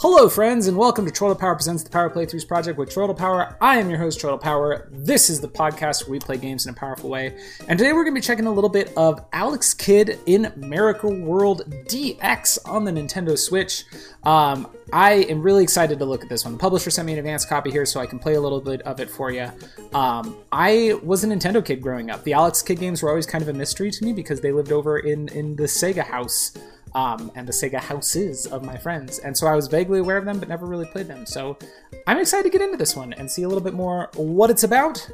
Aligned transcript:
Hello, 0.00 0.28
friends, 0.28 0.68
and 0.68 0.76
welcome 0.76 1.04
to 1.06 1.10
Troll 1.10 1.34
Power 1.34 1.56
Presents 1.56 1.82
the 1.82 1.90
Power 1.90 2.08
Playthroughs 2.08 2.46
Project 2.46 2.78
with 2.78 2.88
Troll 2.88 3.12
Power. 3.12 3.56
I 3.60 3.80
am 3.80 3.90
your 3.90 3.98
host, 3.98 4.20
Troll 4.20 4.38
Power. 4.38 4.88
This 4.92 5.28
is 5.28 5.40
the 5.40 5.48
podcast 5.48 6.04
where 6.04 6.12
we 6.12 6.20
play 6.20 6.36
games 6.36 6.66
in 6.66 6.70
a 6.72 6.76
powerful 6.76 7.10
way. 7.10 7.36
And 7.66 7.76
today 7.76 7.92
we're 7.92 8.04
going 8.04 8.14
to 8.14 8.20
be 8.20 8.24
checking 8.24 8.46
a 8.46 8.52
little 8.52 8.70
bit 8.70 8.92
of 8.96 9.24
Alex 9.32 9.74
Kidd 9.74 10.20
in 10.26 10.52
Miracle 10.54 11.12
World 11.12 11.68
DX 11.88 12.60
on 12.64 12.84
the 12.84 12.92
Nintendo 12.92 13.36
Switch. 13.36 13.86
Um, 14.22 14.68
I 14.92 15.14
am 15.14 15.42
really 15.42 15.64
excited 15.64 15.98
to 15.98 16.04
look 16.04 16.22
at 16.22 16.28
this 16.28 16.44
one. 16.44 16.52
The 16.52 16.60
publisher 16.60 16.90
sent 16.90 17.06
me 17.06 17.14
an 17.14 17.18
advanced 17.18 17.48
copy 17.48 17.72
here 17.72 17.84
so 17.84 17.98
I 17.98 18.06
can 18.06 18.20
play 18.20 18.34
a 18.34 18.40
little 18.40 18.60
bit 18.60 18.82
of 18.82 19.00
it 19.00 19.10
for 19.10 19.32
you. 19.32 19.50
Um, 19.92 20.36
I 20.52 20.96
was 21.02 21.24
a 21.24 21.26
Nintendo 21.26 21.64
kid 21.64 21.82
growing 21.82 22.08
up. 22.08 22.22
The 22.22 22.34
Alex 22.34 22.62
Kidd 22.62 22.78
games 22.78 23.02
were 23.02 23.08
always 23.08 23.26
kind 23.26 23.42
of 23.42 23.48
a 23.48 23.52
mystery 23.52 23.90
to 23.90 24.04
me 24.04 24.12
because 24.12 24.42
they 24.42 24.52
lived 24.52 24.70
over 24.70 25.00
in, 25.00 25.26
in 25.30 25.56
the 25.56 25.64
Sega 25.64 26.04
house 26.04 26.56
um, 26.94 27.30
and 27.34 27.46
the 27.46 27.52
Sega 27.52 27.80
houses 27.80 28.46
of 28.46 28.64
my 28.64 28.76
friends. 28.76 29.18
And 29.18 29.36
so 29.36 29.46
I 29.46 29.54
was 29.54 29.66
vaguely 29.66 30.00
aware 30.00 30.16
of 30.16 30.24
them, 30.24 30.38
but 30.38 30.48
never 30.48 30.66
really 30.66 30.86
played 30.86 31.06
them. 31.06 31.26
So 31.26 31.58
I'm 32.06 32.18
excited 32.18 32.44
to 32.44 32.50
get 32.50 32.62
into 32.64 32.76
this 32.76 32.96
one 32.96 33.12
and 33.14 33.30
see 33.30 33.42
a 33.42 33.48
little 33.48 33.62
bit 33.62 33.74
more 33.74 34.10
what 34.14 34.50
it's 34.50 34.64
about. 34.64 35.08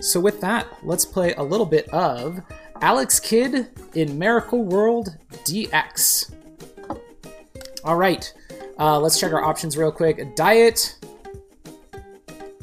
So 0.00 0.20
with 0.20 0.40
that, 0.40 0.66
let's 0.82 1.04
play 1.04 1.34
a 1.34 1.42
little 1.42 1.66
bit 1.66 1.88
of 1.90 2.40
Alex 2.80 3.20
Kidd 3.20 3.70
in 3.94 4.18
Miracle 4.18 4.64
World 4.64 5.16
DX. 5.44 6.32
All 7.84 7.96
right, 7.96 8.32
uh, 8.78 8.98
let's 8.98 9.20
check 9.20 9.32
our 9.32 9.44
options 9.44 9.76
real 9.76 9.92
quick. 9.92 10.34
Diet. 10.36 10.96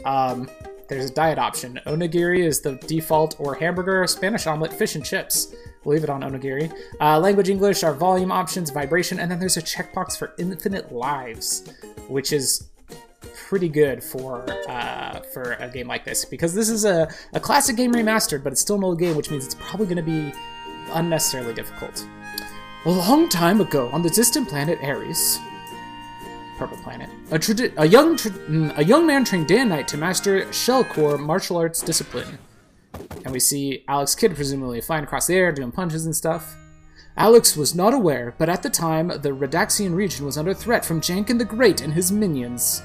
Um, 0.03 0.49
there's 0.89 1.09
a 1.09 1.13
diet 1.13 1.39
option. 1.39 1.80
Onigiri 1.86 2.39
is 2.39 2.59
the 2.59 2.73
default, 2.88 3.36
or 3.39 3.55
hamburger, 3.55 4.05
Spanish 4.08 4.45
omelet, 4.45 4.73
fish 4.73 4.95
and 4.95 5.05
chips. 5.05 5.53
We'll 5.83 5.95
leave 5.95 6.03
it 6.03 6.09
on 6.09 6.21
onigiri. 6.21 6.71
Uh, 6.99 7.19
language 7.19 7.49
English, 7.49 7.83
our 7.83 7.93
volume 7.93 8.31
options, 8.31 8.69
vibration, 8.69 9.19
and 9.19 9.31
then 9.31 9.39
there's 9.39 9.57
a 9.57 9.61
checkbox 9.61 10.17
for 10.17 10.33
infinite 10.37 10.91
lives, 10.91 11.63
which 12.07 12.31
is 12.31 12.69
pretty 13.35 13.69
good 13.69 14.03
for 14.03 14.45
uh, 14.69 15.19
for 15.33 15.53
a 15.53 15.67
game 15.69 15.87
like 15.87 16.05
this 16.05 16.23
because 16.23 16.53
this 16.53 16.69
is 16.69 16.85
a, 16.85 17.09
a 17.33 17.39
classic 17.39 17.75
game 17.75 17.93
remastered, 17.93 18.43
but 18.43 18.53
it's 18.53 18.61
still 18.61 18.75
an 18.77 18.83
old 18.83 18.99
game, 18.99 19.15
which 19.15 19.31
means 19.31 19.45
it's 19.45 19.55
probably 19.55 19.85
going 19.85 19.97
to 19.97 20.03
be 20.03 20.33
unnecessarily 20.93 21.53
difficult. 21.53 22.05
A 22.85 22.89
long 22.89 23.27
time 23.29 23.59
ago, 23.59 23.89
on 23.91 24.02
the 24.02 24.09
distant 24.09 24.47
planet 24.49 24.79
Ares, 24.81 25.39
purple 26.57 26.77
planet, 26.77 27.09
a, 27.31 27.35
a 27.81 27.85
young 27.85 28.15
mm, 28.15 28.77
a 28.77 28.83
young 28.83 29.05
man 29.05 29.25
trained 29.25 29.47
day 29.47 29.59
and 29.59 29.69
night 29.69 29.87
to 29.89 29.97
master 29.97 30.45
shellcore 30.45 31.19
martial 31.19 31.57
arts 31.57 31.81
discipline. 31.81 32.37
And 33.23 33.33
we 33.33 33.39
see 33.39 33.83
Alex 33.88 34.16
Kidd 34.16 34.36
presumably 34.36 34.81
flying 34.81 35.03
across 35.03 35.27
the 35.27 35.36
air, 35.36 35.52
doing 35.52 35.72
punches 35.72 36.05
and 36.05 36.16
stuff. 36.16 36.55
Alex 37.17 37.58
was 37.58 37.75
not 37.75 37.94
aware, 37.94 38.33
but 38.38 38.50
at 38.50 38.64
the 38.64 38.69
time, 38.69 39.08
the 39.09 39.36
Radaxian 39.36 39.94
region 39.95 40.25
was 40.25 40.38
under 40.38 40.53
threat 40.53 40.86
from 40.86 41.02
Janken 41.02 41.38
the 41.38 41.45
Great 41.45 41.81
and 41.81 41.94
his 41.94 42.11
minions. 42.11 42.81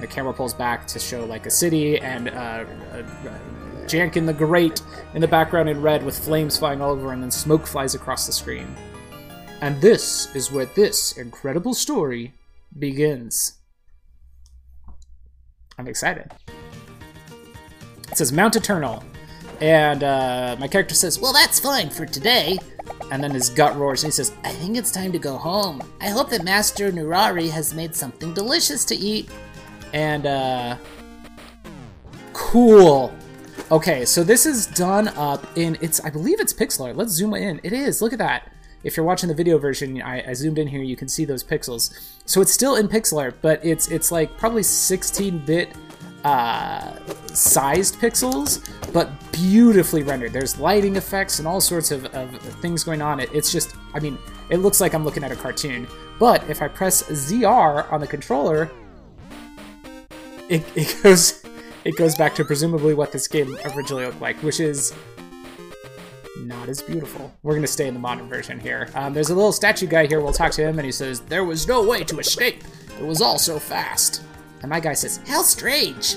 The 0.00 0.06
camera 0.06 0.32
pulls 0.32 0.52
back 0.52 0.86
to 0.88 0.98
show 0.98 1.24
like 1.24 1.46
a 1.46 1.50
city 1.50 1.98
and 1.98 2.28
uh, 2.28 2.32
uh, 2.32 3.02
Janken 3.86 4.26
the 4.26 4.32
Great 4.32 4.82
in 5.14 5.20
the 5.20 5.28
background 5.28 5.68
in 5.68 5.80
red 5.80 6.04
with 6.04 6.18
flames 6.18 6.58
flying 6.58 6.82
all 6.82 6.90
over 6.90 7.12
and 7.12 7.22
then 7.22 7.30
smoke 7.30 7.66
flies 7.66 7.94
across 7.94 8.26
the 8.26 8.32
screen. 8.32 8.76
And 9.60 9.80
this 9.80 10.34
is 10.34 10.50
where 10.50 10.66
this 10.66 11.16
incredible 11.16 11.72
story 11.72 12.34
begins. 12.78 13.58
I'm 15.78 15.86
excited. 15.86 16.30
It 18.12 18.18
says 18.18 18.30
Mount 18.30 18.56
Eternal. 18.56 19.02
And 19.62 20.04
uh, 20.04 20.56
my 20.60 20.68
character 20.68 20.94
says, 20.94 21.18
Well, 21.18 21.32
that's 21.32 21.58
fine 21.58 21.88
for 21.88 22.04
today. 22.04 22.58
And 23.10 23.24
then 23.24 23.30
his 23.30 23.48
gut 23.48 23.74
roars 23.76 24.04
and 24.04 24.12
he 24.12 24.14
says, 24.14 24.32
I 24.44 24.50
think 24.50 24.76
it's 24.76 24.90
time 24.90 25.12
to 25.12 25.18
go 25.18 25.38
home. 25.38 25.82
I 26.00 26.10
hope 26.10 26.28
that 26.30 26.44
Master 26.44 26.92
Nurari 26.92 27.48
has 27.50 27.72
made 27.72 27.96
something 27.96 28.34
delicious 28.34 28.84
to 28.86 28.94
eat. 28.94 29.30
And, 29.94 30.26
uh. 30.26 30.76
Cool. 32.34 33.14
Okay, 33.70 34.04
so 34.04 34.22
this 34.22 34.44
is 34.44 34.66
done 34.66 35.08
up 35.08 35.46
in. 35.56 35.78
It's, 35.80 35.98
I 36.00 36.10
believe 36.10 36.38
it's 36.38 36.52
pixel 36.52 36.86
art. 36.86 36.96
Let's 36.96 37.12
zoom 37.12 37.32
in. 37.32 37.60
It 37.62 37.72
is. 37.72 38.02
Look 38.02 38.12
at 38.12 38.18
that. 38.18 38.52
If 38.84 38.96
you're 38.96 39.06
watching 39.06 39.28
the 39.28 39.34
video 39.34 39.56
version, 39.56 40.02
I, 40.02 40.28
I 40.28 40.34
zoomed 40.34 40.58
in 40.58 40.66
here. 40.66 40.82
You 40.82 40.96
can 40.96 41.08
see 41.08 41.24
those 41.24 41.42
pixels. 41.42 41.94
So 42.26 42.42
it's 42.42 42.52
still 42.52 42.76
in 42.76 42.88
pixel 42.88 43.22
art, 43.22 43.36
but 43.40 43.64
it's 43.64 43.88
it's 43.90 44.12
like 44.12 44.36
probably 44.36 44.62
16-bit 44.62 45.70
uh, 46.24 46.94
sized 47.28 47.96
pixels, 47.96 48.68
but 48.92 49.10
beautifully 49.32 50.02
rendered. 50.02 50.32
There's 50.32 50.58
lighting 50.58 50.96
effects 50.96 51.38
and 51.38 51.48
all 51.48 51.60
sorts 51.60 51.90
of, 51.90 52.06
of 52.06 52.40
things 52.60 52.84
going 52.84 53.02
on. 53.02 53.20
It, 53.20 53.30
it's 53.32 53.50
just, 53.50 53.74
I 53.94 54.00
mean, 54.00 54.18
it 54.50 54.58
looks 54.58 54.80
like 54.80 54.94
I'm 54.94 55.04
looking 55.04 55.24
at 55.24 55.32
a 55.32 55.36
cartoon. 55.36 55.86
But 56.18 56.48
if 56.48 56.62
I 56.62 56.68
press 56.68 57.02
ZR 57.04 57.90
on 57.92 58.00
the 58.00 58.06
controller, 58.06 58.70
it, 60.48 60.64
it 60.76 60.96
goes 61.02 61.42
it 61.84 61.96
goes 61.96 62.14
back 62.14 62.34
to 62.36 62.44
presumably 62.44 62.94
what 62.94 63.10
this 63.10 63.26
game 63.26 63.56
originally 63.74 64.06
looked 64.06 64.20
like, 64.20 64.36
which 64.42 64.60
is 64.60 64.94
not 66.38 66.68
as 66.68 66.80
beautiful. 66.80 67.32
We're 67.42 67.54
going 67.54 67.62
to 67.62 67.68
stay 67.68 67.88
in 67.88 67.94
the 67.94 68.00
modern 68.00 68.28
version 68.28 68.60
here. 68.60 68.88
Um, 68.94 69.12
there's 69.12 69.30
a 69.30 69.34
little 69.34 69.52
statue 69.52 69.86
guy 69.86 70.06
here. 70.06 70.20
We'll 70.20 70.32
talk 70.32 70.52
to 70.52 70.62
him, 70.62 70.78
and 70.78 70.86
he 70.86 70.92
says, 70.92 71.20
There 71.20 71.44
was 71.44 71.66
no 71.66 71.82
way 71.82 72.04
to 72.04 72.18
escape. 72.18 72.62
It 72.98 73.04
was 73.04 73.20
all 73.20 73.38
so 73.38 73.58
fast. 73.58 74.22
And 74.62 74.70
my 74.70 74.80
guy 74.80 74.94
says, 74.94 75.20
How 75.26 75.42
strange. 75.42 76.16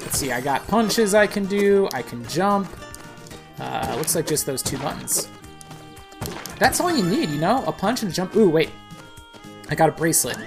Let's 0.00 0.18
see, 0.18 0.32
I 0.32 0.40
got 0.40 0.66
punches 0.68 1.14
I 1.14 1.26
can 1.26 1.46
do. 1.46 1.88
I 1.92 2.02
can 2.02 2.26
jump. 2.28 2.68
Uh, 3.58 3.94
looks 3.96 4.14
like 4.14 4.26
just 4.26 4.46
those 4.46 4.62
two 4.62 4.78
buttons. 4.78 5.28
That's 6.58 6.80
all 6.80 6.94
you 6.94 7.02
need, 7.02 7.30
you 7.30 7.40
know? 7.40 7.64
A 7.66 7.72
punch 7.72 8.02
and 8.02 8.10
a 8.10 8.14
jump. 8.14 8.36
Ooh, 8.36 8.48
wait. 8.48 8.70
I 9.68 9.74
got 9.74 9.88
a 9.88 9.92
bracelet. 9.92 10.38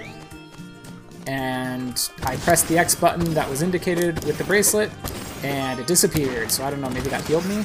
And 1.26 2.08
I 2.22 2.36
pressed 2.36 2.68
the 2.68 2.78
X 2.78 2.94
button 2.94 3.34
that 3.34 3.48
was 3.50 3.60
indicated 3.60 4.24
with 4.24 4.38
the 4.38 4.44
bracelet, 4.44 4.90
and 5.42 5.80
it 5.80 5.86
disappeared. 5.88 6.52
So 6.52 6.64
I 6.64 6.70
don't 6.70 6.80
know, 6.80 6.90
maybe 6.90 7.08
that 7.08 7.24
healed 7.26 7.44
me? 7.46 7.64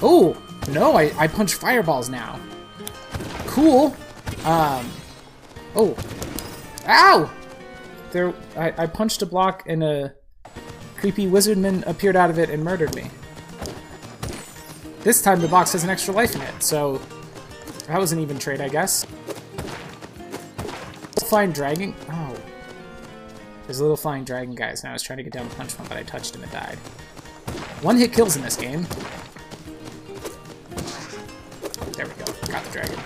Oh, 0.00 0.36
no, 0.70 0.96
I, 0.96 1.12
I 1.18 1.28
punch 1.28 1.54
fireballs 1.54 2.08
now. 2.08 2.40
Cool. 3.46 3.94
Um, 4.44 4.90
oh. 5.76 5.94
Ow! 6.86 7.30
There, 8.10 8.34
I, 8.56 8.72
I 8.76 8.86
punched 8.86 9.22
a 9.22 9.26
block 9.26 9.64
and 9.66 9.82
a 9.82 10.14
creepy 10.96 11.26
wizardman 11.26 11.86
appeared 11.86 12.16
out 12.16 12.30
of 12.30 12.38
it 12.38 12.50
and 12.50 12.62
murdered 12.62 12.94
me. 12.94 13.10
This 15.00 15.20
time 15.20 15.40
the 15.40 15.48
box 15.48 15.72
has 15.72 15.84
an 15.84 15.90
extra 15.90 16.14
life 16.14 16.34
in 16.34 16.40
it, 16.40 16.62
so 16.62 17.00
that 17.88 17.98
was 17.98 18.12
an 18.12 18.20
even 18.20 18.38
trade, 18.38 18.60
I 18.60 18.68
guess. 18.68 19.04
Flying 21.26 21.52
dragon? 21.52 21.94
Oh. 22.10 22.36
There's 23.66 23.80
a 23.80 23.82
little 23.82 23.96
flying 23.96 24.24
dragon, 24.24 24.54
guys, 24.54 24.82
and 24.82 24.90
I 24.90 24.92
was 24.92 25.02
trying 25.02 25.16
to 25.16 25.22
get 25.22 25.32
down 25.32 25.48
to 25.48 25.56
punch 25.56 25.78
one, 25.78 25.88
but 25.88 25.96
I 25.96 26.02
touched 26.02 26.34
him 26.34 26.42
and 26.42 26.52
died. 26.52 26.76
One 27.82 27.96
hit 27.98 28.12
kills 28.12 28.36
in 28.36 28.42
this 28.42 28.56
game. 28.56 28.86
There 31.92 32.06
we 32.06 32.12
go. 32.14 32.24
Got 32.50 32.64
the 32.64 32.70
dragon. 32.72 32.98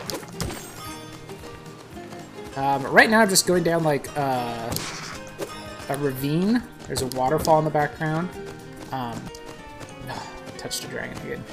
Um, 2.58 2.82
right 2.88 3.08
now 3.08 3.20
I'm 3.20 3.28
just 3.28 3.46
going 3.46 3.62
down 3.62 3.84
like 3.84 4.08
uh, 4.16 4.74
a 5.90 5.96
ravine. 5.98 6.60
There's 6.88 7.02
a 7.02 7.06
waterfall 7.06 7.60
in 7.60 7.64
the 7.64 7.70
background. 7.70 8.28
Um, 8.90 9.22
touched 10.58 10.84
a 10.84 10.88
dragon 10.88 11.16
again. 11.18 11.44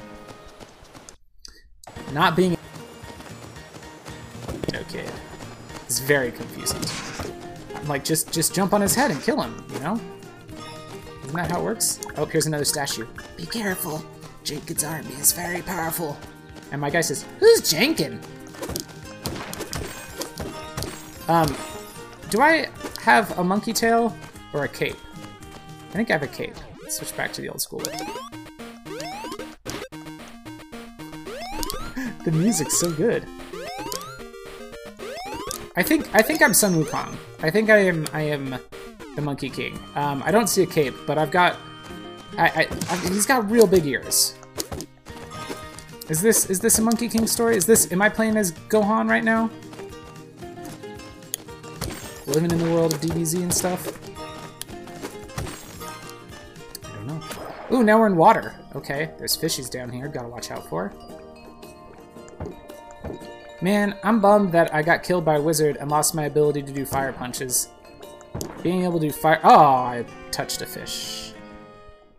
Not 2.11 2.35
being 2.35 2.57
okay. 4.73 5.05
It's 5.85 5.99
very 5.99 6.31
confusing. 6.31 6.81
I'm 7.75 7.87
like, 7.87 8.03
just 8.03 8.33
just 8.33 8.55
jump 8.55 8.73
on 8.73 8.81
his 8.81 8.95
head 8.95 9.11
and 9.11 9.21
kill 9.21 9.39
him, 9.39 9.63
you 9.73 9.79
know? 9.81 10.01
Isn't 11.23 11.35
that 11.35 11.51
how 11.51 11.59
it 11.59 11.63
works? 11.65 11.99
Oh, 12.17 12.25
here's 12.25 12.47
another 12.47 12.65
statue. 12.65 13.05
Be 13.37 13.45
careful. 13.45 14.03
Jenkins' 14.43 14.83
army 14.83 15.13
is 15.13 15.33
very 15.33 15.61
powerful. 15.61 16.17
And 16.71 16.81
my 16.81 16.89
guy 16.89 17.01
says, 17.01 17.25
Who's 17.39 17.69
Jenkin? 17.69 18.19
Um, 21.27 21.55
do 22.29 22.41
I 22.41 22.69
have 23.01 23.37
a 23.39 23.43
monkey 23.43 23.73
tail 23.73 24.15
or 24.53 24.63
a 24.63 24.67
cape? 24.67 24.97
I 25.89 25.93
think 25.93 26.09
I 26.09 26.13
have 26.13 26.23
a 26.23 26.27
cape. 26.27 26.55
Let's 26.81 26.97
switch 26.97 27.15
back 27.17 27.33
to 27.33 27.41
the 27.41 27.49
old 27.49 27.61
school 27.61 27.79
the 32.25 32.31
music's 32.31 32.77
so 32.79 32.91
good. 32.91 33.25
I 35.77 35.83
think 35.83 36.07
I 36.13 36.21
think 36.21 36.41
I'm 36.41 36.53
Sun 36.53 36.75
Wukong. 36.83 37.15
I 37.41 37.49
think 37.51 37.69
I 37.69 37.77
am 37.77 38.05
I 38.13 38.21
am 38.21 38.57
the 39.15 39.21
Monkey 39.21 39.49
King. 39.49 39.79
Um, 39.95 40.23
I 40.25 40.31
don't 40.31 40.47
see 40.47 40.63
a 40.63 40.65
cape, 40.65 40.95
but 41.05 41.17
I've 41.17 41.31
got 41.31 41.57
I, 42.37 42.47
I, 42.47 42.67
I 42.89 42.95
he's 43.07 43.25
got 43.25 43.49
real 43.49 43.67
big 43.67 43.85
ears. 43.85 44.35
Is 46.09 46.21
this 46.21 46.49
is 46.49 46.59
this 46.59 46.79
a 46.79 46.81
Monkey 46.81 47.09
King 47.09 47.27
story? 47.27 47.57
Is 47.57 47.65
this 47.65 47.91
am 47.91 48.01
I 48.01 48.09
playing 48.09 48.37
as 48.37 48.53
Gohan 48.69 49.09
right 49.09 49.23
now? 49.23 49.49
Living 52.35 52.51
in 52.51 52.57
the 52.57 52.69
world 52.69 52.93
of 52.93 52.99
DBZ 52.99 53.43
and 53.43 53.53
stuff? 53.53 53.97
I 56.83 56.93
don't 56.97 57.07
know. 57.07 57.21
Ooh, 57.71 57.81
now 57.81 57.97
we're 57.97 58.07
in 58.07 58.17
water. 58.17 58.53
Okay, 58.75 59.11
there's 59.17 59.37
fishies 59.37 59.71
down 59.71 59.89
here. 59.89 60.09
Gotta 60.09 60.27
watch 60.27 60.51
out 60.51 60.67
for. 60.67 60.91
Man, 63.61 63.97
I'm 64.03 64.19
bummed 64.19 64.51
that 64.51 64.75
I 64.75 64.81
got 64.81 65.01
killed 65.01 65.23
by 65.23 65.35
a 65.35 65.41
wizard 65.41 65.77
and 65.77 65.89
lost 65.89 66.13
my 66.13 66.25
ability 66.25 66.61
to 66.63 66.73
do 66.73 66.85
fire 66.85 67.13
punches. 67.13 67.69
Being 68.61 68.83
able 68.83 68.99
to 68.99 69.07
do 69.07 69.13
fire... 69.13 69.39
Oh, 69.41 69.55
I 69.55 70.05
touched 70.31 70.61
a 70.61 70.65
fish. 70.65 71.31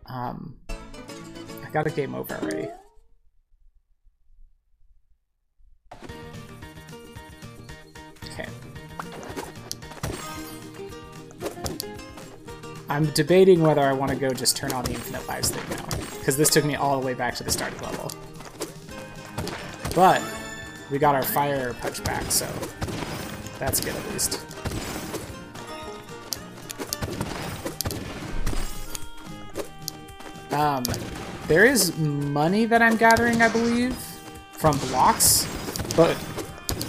Um, 0.07 0.55
I 0.67 1.69
got 1.71 1.85
a 1.85 1.91
game 1.91 2.15
over 2.15 2.33
already. 2.37 2.69
I'm 12.89 13.05
debating 13.07 13.61
whether 13.61 13.81
I 13.81 13.93
want 13.93 14.11
to 14.11 14.17
go 14.17 14.29
just 14.29 14.55
turn 14.55 14.71
on 14.71 14.85
the 14.85 14.91
infinite 14.91 15.27
lives 15.27 15.49
thing 15.49 15.77
now, 15.77 15.85
because 16.19 16.37
this 16.37 16.49
took 16.49 16.63
me 16.63 16.75
all 16.75 16.99
the 16.99 17.05
way 17.05 17.13
back 17.13 17.35
to 17.35 17.43
the 17.43 17.51
starting 17.51 17.79
level. 17.81 18.11
But 19.93 20.21
we 20.89 20.97
got 20.97 21.13
our 21.15 21.23
fire 21.23 21.73
punch 21.73 22.03
back, 22.03 22.31
so 22.31 22.47
that's 23.59 23.81
good 23.81 23.95
at 23.95 24.11
least. 24.11 24.39
Um, 30.51 30.83
there 31.47 31.65
is 31.65 31.97
money 31.97 32.65
that 32.65 32.81
I'm 32.81 32.95
gathering, 32.95 33.41
I 33.41 33.49
believe, 33.49 33.95
from 34.53 34.77
blocks, 34.77 35.45
but 35.95 36.17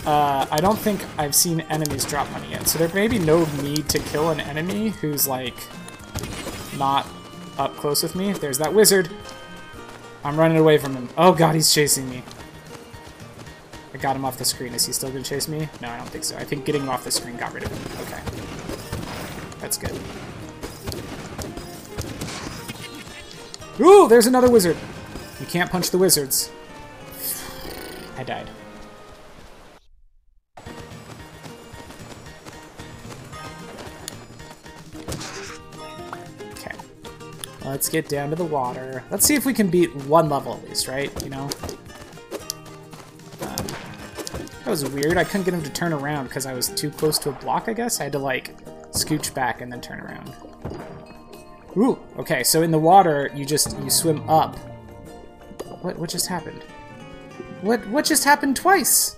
uh, 0.06 0.46
I 0.50 0.58
don't 0.58 0.78
think 0.78 1.04
I've 1.18 1.34
seen 1.34 1.60
enemies 1.62 2.04
drop 2.04 2.30
money 2.30 2.50
yet. 2.50 2.66
So 2.68 2.78
there 2.78 2.88
may 2.94 3.08
be 3.08 3.18
no 3.18 3.44
need 3.62 3.88
to 3.90 3.98
kill 3.98 4.30
an 4.30 4.40
enemy 4.40 4.90
who's, 4.90 5.26
like, 5.28 5.56
not 6.78 7.06
up 7.58 7.76
close 7.76 8.02
with 8.02 8.14
me. 8.14 8.32
There's 8.32 8.58
that 8.58 8.72
wizard. 8.72 9.10
I'm 10.24 10.36
running 10.36 10.58
away 10.58 10.78
from 10.78 10.94
him. 10.94 11.08
Oh 11.16 11.32
god, 11.32 11.54
he's 11.54 11.72
chasing 11.72 12.08
me. 12.08 12.22
I 13.92 13.98
got 13.98 14.16
him 14.16 14.24
off 14.24 14.38
the 14.38 14.44
screen. 14.44 14.74
Is 14.74 14.86
he 14.86 14.92
still 14.92 15.10
going 15.10 15.22
to 15.22 15.28
chase 15.28 15.48
me? 15.48 15.68
No, 15.80 15.88
I 15.88 15.96
don't 15.96 16.08
think 16.08 16.24
so. 16.24 16.36
I 16.36 16.44
think 16.44 16.64
getting 16.64 16.82
him 16.82 16.88
off 16.88 17.04
the 17.04 17.10
screen 17.10 17.36
got 17.36 17.52
rid 17.52 17.64
of 17.64 17.72
him. 17.72 18.06
Okay. 18.06 18.20
That's 19.60 19.78
good. 19.78 19.98
Ooh, 23.80 24.08
there's 24.08 24.26
another 24.26 24.50
wizard. 24.50 24.76
You 25.40 25.46
can't 25.46 25.70
punch 25.70 25.90
the 25.90 25.98
wizards. 25.98 26.50
I 28.16 28.24
died. 28.24 28.50
Let's 37.68 37.88
get 37.88 38.08
down 38.08 38.30
to 38.30 38.36
the 38.36 38.44
water. 38.44 39.04
Let's 39.10 39.26
see 39.26 39.34
if 39.34 39.44
we 39.44 39.52
can 39.52 39.68
beat 39.68 39.94
one 40.06 40.28
level 40.28 40.54
at 40.54 40.68
least, 40.68 40.88
right? 40.88 41.12
You 41.22 41.30
know? 41.30 41.50
Um, 43.42 43.66
that 44.64 44.66
was 44.66 44.88
weird. 44.88 45.16
I 45.18 45.24
couldn't 45.24 45.44
get 45.44 45.54
him 45.54 45.62
to 45.62 45.70
turn 45.70 45.92
around 45.92 46.28
because 46.28 46.46
I 46.46 46.54
was 46.54 46.68
too 46.68 46.90
close 46.90 47.18
to 47.20 47.28
a 47.28 47.32
block, 47.32 47.68
I 47.68 47.74
guess. 47.74 48.00
I 48.00 48.04
had 48.04 48.12
to, 48.12 48.18
like, 48.18 48.56
scooch 48.92 49.34
back 49.34 49.60
and 49.60 49.70
then 49.70 49.80
turn 49.80 50.00
around. 50.00 50.34
Ooh, 51.76 51.98
okay, 52.18 52.42
so 52.42 52.62
in 52.62 52.70
the 52.70 52.78
water, 52.78 53.30
you 53.34 53.44
just, 53.44 53.78
you 53.80 53.90
swim 53.90 54.28
up. 54.28 54.56
What, 55.82 55.98
what 55.98 56.10
just 56.10 56.26
happened? 56.26 56.62
What, 57.60 57.86
what 57.88 58.04
just 58.04 58.24
happened 58.24 58.56
twice? 58.56 59.16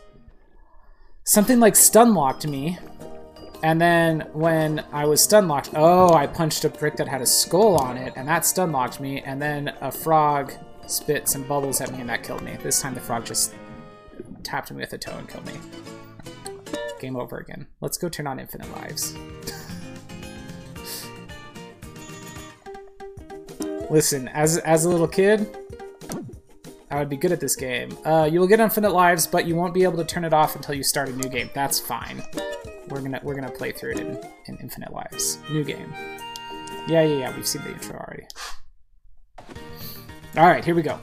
Something 1.25 1.61
like 1.61 1.77
stun 1.77 2.15
locked 2.15 2.47
me, 2.47 2.79
and 3.63 3.81
then 3.81 4.27
when 4.33 4.85
I 4.93 5.07
was 5.07 5.23
stun 5.23 5.49
locked, 5.49 5.71
oh, 5.75 6.15
I 6.15 6.27
punched 6.27 6.65
a 6.65 6.71
brick 6.71 6.97
that 6.97 7.09
had 7.09 7.21
a 7.21 7.27
skull 7.27 7.77
on 7.77 7.97
it, 7.97 8.13
and 8.17 8.27
that 8.29 8.47
stun 8.47 8.73
locked 8.73 9.01
me, 9.01 9.21
and 9.21 9.41
then 9.41 9.75
a 9.81 9.93
frog 9.93 10.53
spit 10.87 11.29
some 11.29 11.43
bubbles 11.45 11.81
at 11.81 11.93
me, 11.93 12.01
and 12.01 12.09
that 12.09 12.23
killed 12.23 12.43
me. 12.43 12.57
This 12.63 12.81
time 12.81 12.95
the 12.95 13.01
frog 13.01 13.27
just 13.27 13.55
tapped 14.43 14.71
me 14.71 14.79
with 14.79 14.93
a 14.93 14.99
toe 14.99 15.17
and 15.17 15.29
killed 15.29 15.47
me. 15.47 15.55
Game 16.99 17.17
over 17.17 17.39
again. 17.39 17.67
Let's 17.81 17.99
go 17.99 18.09
turn 18.09 18.27
on 18.27 18.39
infinite 18.39 18.71
lives. 18.73 19.17
Listen, 23.91 24.29
as 24.29 24.59
as 24.59 24.85
a 24.85 24.89
little 24.89 25.09
kid, 25.09 25.57
I 26.91 26.99
would 26.99 27.09
be 27.09 27.17
good 27.17 27.33
at 27.33 27.41
this 27.41 27.57
game. 27.57 27.97
Uh, 28.05 28.29
you 28.31 28.41
will 28.41 28.47
get 28.47 28.61
infinite 28.61 28.93
lives, 28.93 29.27
but 29.27 29.47
you 29.47 29.55
won't 29.55 29.75
be 29.75 29.85
able 29.85 29.99
to 29.99 30.05
turn 30.05 30.25
it 30.25 30.33
off 30.33 30.57
until 30.57 30.75
you 30.75 30.83
start 30.83 31.09
a 31.09 31.13
new 31.13 31.29
game. 31.29 31.51
That's 31.55 31.81
fine. 31.81 32.23
We're 32.91 33.01
gonna 33.01 33.21
we're 33.23 33.35
gonna 33.35 33.51
play 33.51 33.73
through 33.73 33.93
it 33.93 34.01
in, 34.01 34.21
in 34.47 34.57
infinite 34.59 34.93
lives. 34.93 35.39
New 35.51 35.63
game. 35.63 35.93
Yeah, 36.89 37.03
yeah, 37.03 37.19
yeah. 37.19 37.37
We've 37.37 37.47
seen 37.47 37.63
the 37.63 37.73
intro 37.73 37.97
already. 37.97 38.27
All 40.37 40.47
right, 40.47 40.65
here 40.65 40.75
we 40.75 40.83
go. 40.83 40.99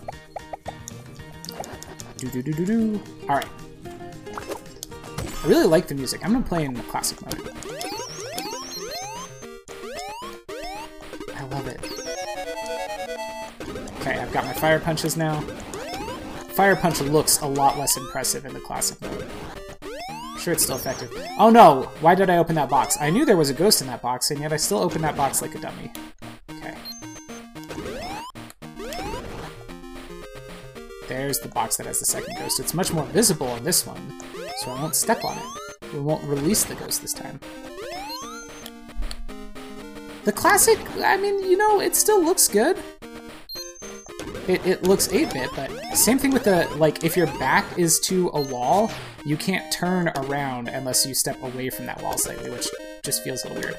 Do 2.17 2.29
do 2.29 2.41
do 2.41 2.53
do 2.53 2.65
do. 2.65 3.01
All 3.29 3.35
right. 3.35 3.47
I 5.43 5.47
really 5.47 5.67
like 5.67 5.87
the 5.87 5.95
music. 5.95 6.25
I'm 6.25 6.33
gonna 6.33 6.45
play 6.45 6.65
in 6.65 6.73
the 6.73 6.81
classic 6.83 7.21
mode. 7.21 7.49
I 11.35 11.43
love 11.43 11.67
it. 11.67 11.79
Okay, 14.01 14.19
I've 14.19 14.33
got 14.33 14.45
my 14.45 14.53
fire 14.53 14.79
punches 14.79 15.15
now. 15.15 15.41
Fire 16.49 16.75
punch 16.75 16.99
looks 17.01 17.39
a 17.41 17.47
lot 17.47 17.77
less 17.77 17.97
impressive 17.97 18.45
in 18.45 18.53
the 18.53 18.59
classic 18.59 18.99
mode. 19.01 19.27
Sure 20.47 20.53
it's 20.53 20.63
still 20.63 20.77
effective. 20.77 21.11
Oh 21.39 21.49
no! 21.49 21.91
Why 21.99 22.15
did 22.15 22.29
I 22.29 22.37
open 22.37 22.55
that 22.55 22.69
box? 22.69 22.97
I 23.01 23.09
knew 23.09 23.25
there 23.25 23.35
was 23.35 23.49
a 23.49 23.53
ghost 23.53 23.81
in 23.81 23.87
that 23.87 24.01
box, 24.01 24.31
and 24.31 24.39
yet 24.39 24.53
I 24.53 24.55
still 24.55 24.77
opened 24.77 25.03
that 25.03 25.17
box 25.17 25.41
like 25.41 25.53
a 25.55 25.59
dummy. 25.59 25.91
Okay. 26.49 26.73
There's 31.09 31.39
the 31.39 31.49
box 31.49 31.75
that 31.75 31.85
has 31.85 31.99
the 31.99 32.05
second 32.05 32.37
ghost. 32.37 32.61
It's 32.61 32.73
much 32.73 32.93
more 32.93 33.03
visible 33.07 33.53
in 33.57 33.65
this 33.65 33.85
one, 33.85 34.21
so 34.59 34.71
I 34.71 34.81
won't 34.81 34.95
step 34.95 35.25
on 35.25 35.37
it. 35.37 35.93
We 35.93 35.99
won't 35.99 36.23
release 36.23 36.63
the 36.63 36.75
ghost 36.75 37.01
this 37.01 37.11
time. 37.11 37.41
The 40.23 40.31
classic, 40.31 40.79
I 41.03 41.17
mean, 41.17 41.43
you 41.43 41.57
know, 41.57 41.81
it 41.81 41.93
still 41.93 42.23
looks 42.23 42.47
good 42.47 42.77
it, 44.47 44.65
it 44.65 44.83
looks 44.83 45.07
8-bit, 45.07 45.49
but 45.55 45.97
same 45.97 46.17
thing 46.17 46.31
with 46.31 46.43
the, 46.43 46.67
like, 46.77 47.03
if 47.03 47.17
your 47.17 47.27
back 47.39 47.65
is 47.77 47.99
to 48.01 48.29
a 48.33 48.41
wall, 48.41 48.91
you 49.25 49.37
can't 49.37 49.71
turn 49.71 50.09
around 50.15 50.67
unless 50.69 51.05
you 51.05 51.13
step 51.13 51.41
away 51.43 51.69
from 51.69 51.85
that 51.85 52.01
wall 52.01 52.17
slightly, 52.17 52.49
which 52.49 52.67
just 53.03 53.23
feels 53.23 53.43
a 53.43 53.49
little 53.49 53.61
weird. 53.61 53.75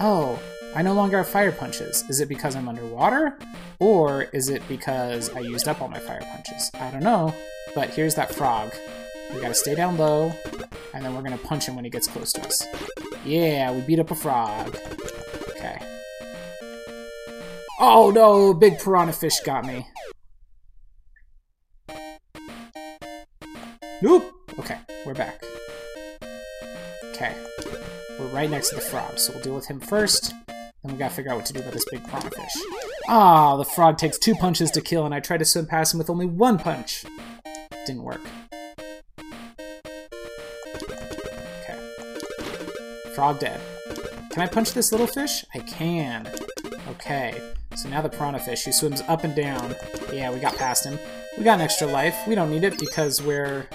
Oh, 0.00 0.40
I 0.74 0.82
no 0.82 0.92
longer 0.92 1.18
have 1.18 1.28
fire 1.28 1.52
punches. 1.52 2.04
Is 2.08 2.20
it 2.20 2.28
because 2.28 2.54
I'm 2.54 2.68
underwater? 2.68 3.38
Or 3.78 4.24
is 4.32 4.48
it 4.48 4.66
because 4.68 5.30
I 5.34 5.40
used 5.40 5.68
up 5.68 5.80
all 5.80 5.88
my 5.88 5.98
fire 5.98 6.20
punches? 6.20 6.70
I 6.74 6.90
don't 6.90 7.02
know, 7.02 7.34
but 7.74 7.90
here's 7.90 8.14
that 8.14 8.34
frog. 8.34 8.72
We 9.32 9.40
gotta 9.40 9.54
stay 9.54 9.74
down 9.74 9.96
low, 9.96 10.32
and 10.94 11.04
then 11.04 11.14
we're 11.14 11.22
gonna 11.22 11.38
punch 11.38 11.66
him 11.66 11.74
when 11.76 11.84
he 11.84 11.90
gets 11.90 12.06
close 12.06 12.32
to 12.34 12.42
us. 12.42 12.64
Yeah, 13.24 13.72
we 13.72 13.80
beat 13.82 13.98
up 13.98 14.10
a 14.10 14.14
frog. 14.14 14.76
Okay. 15.50 15.78
Oh 17.80 18.10
no, 18.14 18.54
big 18.54 18.78
piranha 18.78 19.12
fish 19.12 19.40
got 19.40 19.64
me. 19.64 19.86
Nope. 24.02 24.34
Okay, 24.58 24.78
we're 25.06 25.14
back. 25.14 25.42
Okay. 27.12 27.34
We're 28.18 28.26
right 28.26 28.50
next 28.50 28.68
to 28.70 28.74
the 28.74 28.82
frog, 28.82 29.18
so 29.18 29.32
we'll 29.32 29.42
deal 29.42 29.54
with 29.54 29.66
him 29.66 29.80
first. 29.80 30.34
Then 30.46 30.92
we 30.92 30.98
gotta 30.98 31.14
figure 31.14 31.30
out 31.32 31.36
what 31.38 31.46
to 31.46 31.54
do 31.54 31.60
about 31.60 31.72
this 31.72 31.86
big 31.90 32.04
piranha 32.04 32.30
fish. 32.30 32.62
Ah, 33.08 33.56
the 33.56 33.64
frog 33.64 33.96
takes 33.96 34.18
two 34.18 34.34
punches 34.34 34.70
to 34.72 34.82
kill, 34.82 35.06
and 35.06 35.14
I 35.14 35.20
tried 35.20 35.38
to 35.38 35.46
swim 35.46 35.66
past 35.66 35.94
him 35.94 35.98
with 35.98 36.10
only 36.10 36.26
one 36.26 36.58
punch. 36.58 37.06
Didn't 37.86 38.02
work. 38.02 38.20
Okay. 41.62 41.78
Frog 43.14 43.38
dead. 43.38 43.60
Can 44.30 44.42
I 44.42 44.46
punch 44.46 44.72
this 44.74 44.92
little 44.92 45.06
fish? 45.06 45.42
I 45.54 45.60
can. 45.60 46.28
Okay. 46.90 47.40
So 47.76 47.88
now 47.88 48.02
the 48.02 48.10
piranha 48.10 48.40
fish, 48.40 48.64
he 48.64 48.72
swims 48.72 49.02
up 49.08 49.24
and 49.24 49.34
down. 49.34 49.74
Yeah, 50.12 50.30
we 50.30 50.38
got 50.38 50.54
past 50.56 50.84
him. 50.84 50.98
We 51.38 51.44
got 51.44 51.54
an 51.54 51.62
extra 51.62 51.86
life. 51.86 52.16
We 52.26 52.34
don't 52.34 52.50
need 52.50 52.64
it 52.64 52.78
because 52.78 53.22
we're 53.22 53.66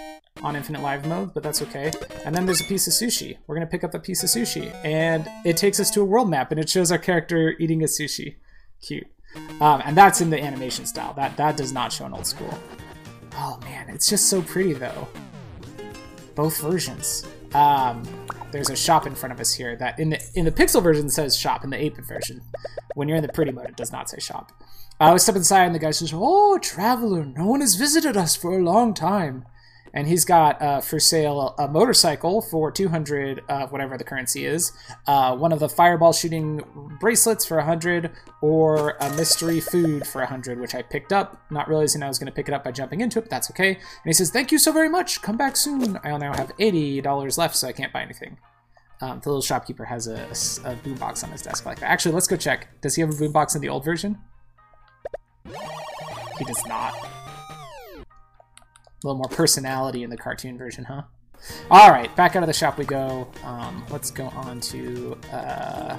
on 0.43 0.55
infinite 0.55 0.81
live 0.81 1.05
mode, 1.05 1.33
but 1.33 1.43
that's 1.43 1.61
okay. 1.61 1.91
And 2.25 2.35
then 2.35 2.45
there's 2.45 2.61
a 2.61 2.65
piece 2.65 2.87
of 2.87 2.93
sushi. 2.93 3.37
We're 3.47 3.55
gonna 3.55 3.67
pick 3.67 3.83
up 3.83 3.93
a 3.93 3.99
piece 3.99 4.23
of 4.23 4.29
sushi, 4.29 4.73
and 4.83 5.27
it 5.45 5.57
takes 5.57 5.79
us 5.79 5.91
to 5.91 6.01
a 6.01 6.05
world 6.05 6.29
map, 6.29 6.51
and 6.51 6.59
it 6.59 6.69
shows 6.69 6.91
our 6.91 6.97
character 6.97 7.55
eating 7.59 7.83
a 7.83 7.85
sushi. 7.85 8.35
Cute. 8.81 9.07
Um, 9.61 9.81
and 9.85 9.95
that's 9.95 10.21
in 10.21 10.29
the 10.29 10.41
animation 10.41 10.85
style. 10.85 11.13
That 11.13 11.37
that 11.37 11.57
does 11.57 11.71
not 11.71 11.93
show 11.93 12.05
in 12.05 12.13
old 12.13 12.27
school. 12.27 12.53
Oh 13.35 13.59
man, 13.63 13.89
it's 13.89 14.09
just 14.09 14.29
so 14.29 14.41
pretty 14.41 14.73
though. 14.73 15.07
Both 16.35 16.61
versions. 16.61 17.25
Um, 17.53 18.03
there's 18.51 18.69
a 18.69 18.75
shop 18.75 19.07
in 19.07 19.15
front 19.15 19.33
of 19.33 19.39
us 19.39 19.53
here 19.53 19.75
that 19.77 19.99
in 19.99 20.09
the 20.11 20.21
in 20.35 20.45
the 20.45 20.51
pixel 20.51 20.83
version 20.83 21.09
says 21.09 21.37
shop. 21.37 21.63
In 21.63 21.69
the 21.69 21.77
8-bit 21.77 22.05
version, 22.05 22.41
when 22.95 23.07
you're 23.07 23.17
in 23.17 23.23
the 23.23 23.31
pretty 23.31 23.51
mode, 23.51 23.69
it 23.69 23.77
does 23.77 23.91
not 23.91 24.09
say 24.09 24.19
shop. 24.19 24.51
I 24.99 25.13
was 25.13 25.23
step 25.23 25.35
inside 25.35 25.65
and 25.65 25.75
the 25.75 25.79
guy 25.79 25.91
says, 25.91 26.11
"Oh, 26.13 26.57
traveler, 26.57 27.25
no 27.25 27.45
one 27.47 27.61
has 27.61 27.75
visited 27.75 28.17
us 28.17 28.35
for 28.35 28.57
a 28.57 28.63
long 28.63 28.93
time." 28.93 29.45
And 29.93 30.07
he's 30.07 30.25
got 30.25 30.61
uh, 30.61 30.81
for 30.81 30.99
sale 30.99 31.55
a 31.57 31.67
motorcycle 31.67 32.41
for 32.41 32.71
200 32.71 33.41
of 33.49 33.71
whatever 33.71 33.97
the 33.97 34.03
currency 34.03 34.45
is, 34.45 34.71
uh, 35.07 35.35
one 35.35 35.51
of 35.51 35.59
the 35.59 35.69
fireball 35.69 36.13
shooting 36.13 36.61
bracelets 36.99 37.45
for 37.45 37.57
100, 37.57 38.11
or 38.41 38.97
a 38.99 39.09
mystery 39.15 39.59
food 39.59 40.07
for 40.07 40.19
100, 40.19 40.59
which 40.59 40.75
I 40.75 40.81
picked 40.81 41.11
up, 41.13 41.41
not 41.51 41.67
realizing 41.67 42.03
I 42.03 42.07
was 42.07 42.19
going 42.19 42.27
to 42.27 42.33
pick 42.33 42.47
it 42.47 42.53
up 42.53 42.63
by 42.63 42.71
jumping 42.71 43.01
into 43.01 43.19
it, 43.19 43.23
but 43.23 43.29
that's 43.29 43.49
okay. 43.51 43.69
And 43.69 44.05
he 44.05 44.13
says, 44.13 44.31
thank 44.31 44.51
you 44.51 44.57
so 44.57 44.71
very 44.71 44.89
much, 44.89 45.21
come 45.21 45.37
back 45.37 45.55
soon. 45.55 45.99
I 46.03 46.17
now 46.17 46.33
have 46.33 46.55
$80 46.57 47.37
left, 47.37 47.55
so 47.55 47.67
I 47.67 47.73
can't 47.73 47.91
buy 47.91 48.01
anything. 48.01 48.37
Um, 49.01 49.19
the 49.19 49.29
little 49.29 49.41
shopkeeper 49.41 49.85
has 49.85 50.07
a, 50.07 50.13
a, 50.13 50.71
a 50.71 50.75
boombox 50.75 51.23
on 51.23 51.31
his 51.31 51.41
desk 51.41 51.65
like 51.65 51.79
that. 51.79 51.89
Actually, 51.89 52.13
let's 52.13 52.27
go 52.27 52.37
check. 52.37 52.81
Does 52.81 52.95
he 52.95 53.01
have 53.01 53.09
a 53.09 53.13
boombox 53.13 53.55
in 53.55 53.61
the 53.61 53.69
old 53.69 53.83
version? 53.83 54.19
He 56.37 56.45
does 56.45 56.65
not. 56.67 57.10
A 59.03 59.07
little 59.07 59.17
more 59.17 59.29
personality 59.29 60.03
in 60.03 60.09
the 60.09 60.17
cartoon 60.17 60.57
version, 60.57 60.83
huh? 60.83 61.03
All 61.71 61.89
right, 61.89 62.15
back 62.15 62.35
out 62.35 62.43
of 62.43 62.47
the 62.47 62.53
shop 62.53 62.77
we 62.77 62.85
go. 62.85 63.27
Um, 63.43 63.83
let's 63.89 64.11
go 64.11 64.25
on 64.27 64.59
to 64.61 65.17
uh, 65.31 65.97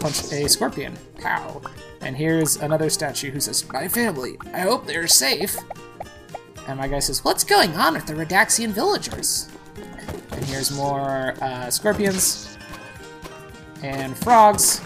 punch 0.00 0.32
a 0.32 0.48
scorpion. 0.48 0.96
Pow. 1.20 1.62
And 2.00 2.16
here's 2.16 2.56
another 2.56 2.90
statue 2.90 3.30
who 3.30 3.38
says, 3.38 3.66
My 3.72 3.86
family, 3.86 4.36
I 4.52 4.60
hope 4.60 4.84
they're 4.86 5.06
safe. 5.06 5.56
And 6.66 6.78
my 6.78 6.88
guy 6.88 6.98
says, 6.98 7.24
What's 7.24 7.44
going 7.44 7.76
on 7.76 7.94
with 7.94 8.06
the 8.06 8.14
Radaxian 8.14 8.70
villagers? 8.70 9.48
And 10.32 10.44
here's 10.46 10.76
more 10.76 11.34
uh, 11.40 11.70
scorpions 11.70 12.58
and 13.82 14.16
frogs. 14.16 14.80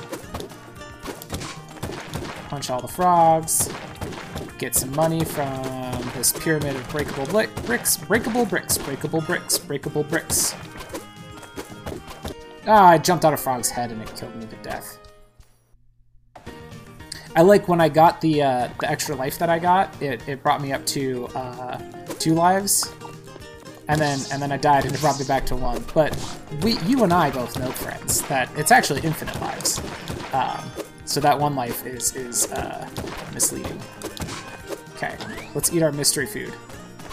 Punch 2.48 2.68
all 2.68 2.80
the 2.80 2.88
frogs. 2.88 3.70
Get 4.58 4.74
some 4.74 4.92
money 4.96 5.24
from 5.24 6.02
this 6.16 6.32
pyramid 6.32 6.74
of 6.74 6.88
breakable 6.90 7.26
bricks, 7.64 7.96
breakable 7.96 8.44
bricks, 8.44 8.76
breakable 8.76 9.20
bricks, 9.20 9.56
breakable 9.56 10.02
bricks. 10.02 10.54
Ah, 12.66 12.88
I 12.88 12.98
jumped 12.98 13.24
out 13.24 13.32
of 13.32 13.40
Frog's 13.40 13.70
head 13.70 13.92
and 13.92 14.02
it 14.02 14.14
killed 14.16 14.34
me 14.34 14.46
to 14.46 14.56
death. 14.56 14.98
I 17.36 17.42
like 17.42 17.68
when 17.68 17.80
I 17.80 17.88
got 17.88 18.20
the 18.20 18.42
uh, 18.42 18.68
the 18.80 18.90
extra 18.90 19.14
life 19.14 19.38
that 19.38 19.48
I 19.48 19.60
got, 19.60 20.02
it, 20.02 20.28
it 20.28 20.42
brought 20.42 20.60
me 20.60 20.72
up 20.72 20.84
to 20.86 21.28
uh, 21.36 21.78
two 22.18 22.34
lives, 22.34 22.92
and 23.86 24.00
then 24.00 24.18
and 24.32 24.42
then 24.42 24.50
I 24.50 24.56
died 24.56 24.86
and 24.86 24.92
it 24.92 25.00
brought 25.00 25.20
me 25.20 25.24
back 25.24 25.46
to 25.46 25.56
one. 25.56 25.84
But 25.94 26.18
we, 26.62 26.78
you 26.80 27.04
and 27.04 27.12
I 27.12 27.30
both 27.30 27.56
know, 27.56 27.70
friends, 27.70 28.22
that 28.22 28.50
it's 28.56 28.72
actually 28.72 29.02
infinite 29.02 29.40
lives. 29.40 29.80
Um, 30.32 30.68
so 31.04 31.20
that 31.20 31.38
one 31.38 31.54
life 31.54 31.86
is 31.86 32.16
is 32.16 32.50
uh, 32.50 32.88
misleading. 33.32 33.80
Okay, 35.00 35.16
let's 35.54 35.72
eat 35.72 35.80
our 35.80 35.92
mystery 35.92 36.26
food. 36.26 36.52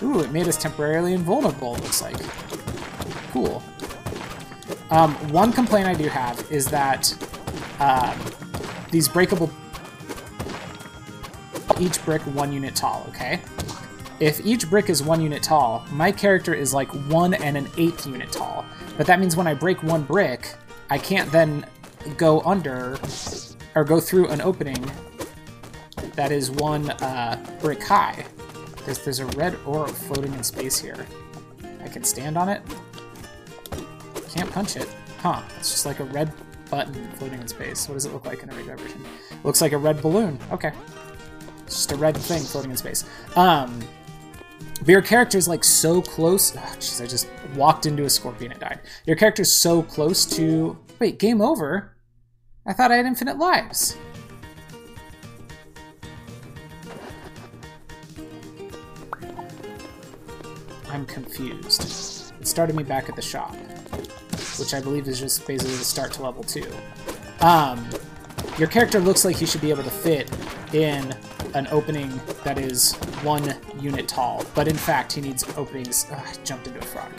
Ooh, 0.02 0.22
it 0.22 0.32
made 0.32 0.48
us 0.48 0.58
temporarily 0.58 1.14
invulnerable, 1.14 1.74
looks 1.74 2.02
like. 2.02 2.18
Cool. 3.32 3.62
Um, 4.90 5.14
one 5.32 5.54
complaint 5.54 5.88
I 5.88 5.94
do 5.94 6.10
have 6.10 6.52
is 6.52 6.66
that 6.66 7.14
um, 7.80 8.20
these 8.90 9.08
breakable... 9.08 9.52
Each 11.80 12.04
brick 12.04 12.24
one 12.24 12.52
unit 12.52 12.76
tall, 12.76 13.06
okay? 13.10 13.40
If 14.20 14.44
each 14.44 14.68
brick 14.68 14.90
is 14.90 15.04
one 15.04 15.22
unit 15.22 15.44
tall, 15.44 15.86
my 15.92 16.12
character 16.12 16.56
is 16.56 16.74
like 16.74 16.88
one 17.12 17.36
and 17.36 17.56
an 17.56 17.68
eighth 17.78 18.08
unit 18.08 18.32
tall. 18.32 18.66
But 18.98 19.06
that 19.06 19.20
means 19.20 19.36
when 19.36 19.46
I 19.46 19.54
break 19.54 19.84
one 19.84 20.02
brick, 20.02 20.56
I 20.90 20.98
can't 20.98 21.32
then 21.32 21.68
go 22.18 22.42
under 22.42 22.98
or 23.76 23.84
go 23.84 24.00
through 24.00 24.30
an 24.30 24.42
opening 24.42 24.84
that 26.16 26.32
is 26.32 26.52
one 26.52 26.90
uh, 26.92 27.44
brick 27.62 27.84
high. 27.84 28.26
There's, 28.86 29.00
there's 29.00 29.20
a 29.20 29.26
red 29.28 29.58
orb 29.66 29.90
floating 29.90 30.34
in 30.34 30.44
space 30.44 30.78
here. 30.78 31.06
I 31.84 31.88
can 31.88 32.04
stand 32.04 32.38
on 32.38 32.50
it. 32.50 32.62
Can't 34.30 34.52
punch 34.52 34.76
it. 34.76 34.88
Huh, 35.20 35.42
it's 35.58 35.72
just 35.72 35.86
like 35.86 36.00
a 36.00 36.04
red 36.06 36.32
button 36.70 37.10
floating 37.14 37.40
in 37.40 37.48
space. 37.48 37.88
What 37.88 37.96
does 37.96 38.06
it 38.06 38.14
look 38.14 38.26
like 38.26 38.44
in 38.44 38.50
a 38.50 38.54
regular 38.54 38.78
version? 38.78 39.04
Looks 39.44 39.62
like 39.62 39.72
a 39.72 39.78
red 39.78 40.02
balloon. 40.02 40.40
Okay. 40.52 40.72
It's 41.66 41.76
just 41.76 41.92
a 41.92 41.96
red 41.96 42.16
thing 42.16 42.42
floating 42.42 42.72
in 42.72 42.78
space. 42.78 43.06
Um, 43.36 43.80
but 44.80 44.90
your 44.90 45.02
character's 45.02 45.48
like 45.48 45.64
so 45.64 46.02
close. 46.02 46.52
Jeez, 46.52 47.02
I 47.02 47.08
just 47.08 47.28
walked 47.56 47.86
into 47.86 48.04
a 48.04 48.10
scorpion 48.10 48.52
and 48.52 48.60
died. 48.60 48.82
Your 49.06 49.16
character's 49.16 49.52
so 49.52 49.82
close 49.82 50.26
to. 50.38 50.78
Wait, 51.00 51.18
game 51.18 51.42
over? 51.42 51.96
I 52.68 52.74
thought 52.74 52.92
I 52.92 52.98
had 52.98 53.06
infinite 53.06 53.38
lives. 53.38 53.98
I'm 60.96 61.06
confused. 61.06 62.32
It 62.40 62.48
started 62.48 62.74
me 62.74 62.84
back 62.84 63.10
at 63.10 63.18
the 63.18 63.22
shop, 63.22 63.54
which 64.58 64.74
I 64.74 64.80
believe 64.80 65.10
is 65.10 65.20
just 65.20 65.46
basically 65.46 65.76
the 65.76 65.84
start 65.84 66.14
to 66.14 66.24
level 66.24 66.42
2. 66.42 66.66
Um, 67.42 67.86
your 68.58 68.70
character 68.70 69.02
looks 69.02 69.26
like 69.26 69.36
he 69.36 69.46
should 69.46 69.60
be 69.60 69.72
able 69.72 69.84
to 69.84 69.90
fit 69.90 70.32
in 70.74 71.14
an 71.54 71.68
opening 71.70 72.18
that 72.46 72.58
is 72.58 72.94
one 73.24 73.56
unit 73.78 74.08
tall, 74.08 74.46
but 74.56 74.70
in 74.70 74.78
fact 74.78 75.12
he 75.12 75.20
needs 75.20 75.44
openings... 75.58 76.08
Ugh, 76.14 76.18
I 76.18 76.44
jumped 76.46 76.68
into 76.68 76.80
a 76.80 76.84
frog. 76.84 77.12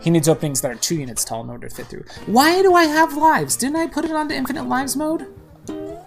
He 0.00 0.10
needs 0.10 0.28
openings 0.28 0.60
that 0.60 0.70
are 0.70 0.76
two 0.76 0.94
units 0.94 1.24
tall 1.24 1.42
in 1.42 1.50
order 1.50 1.68
to 1.68 1.74
fit 1.74 1.86
through. 1.86 2.04
Why 2.26 2.62
do 2.62 2.74
I 2.74 2.84
have 2.84 3.16
lives? 3.16 3.56
Didn't 3.56 3.76
I 3.76 3.88
put 3.88 4.04
it 4.04 4.12
onto 4.12 4.32
infinite 4.32 4.68
lives 4.68 4.94
mode? 4.94 5.26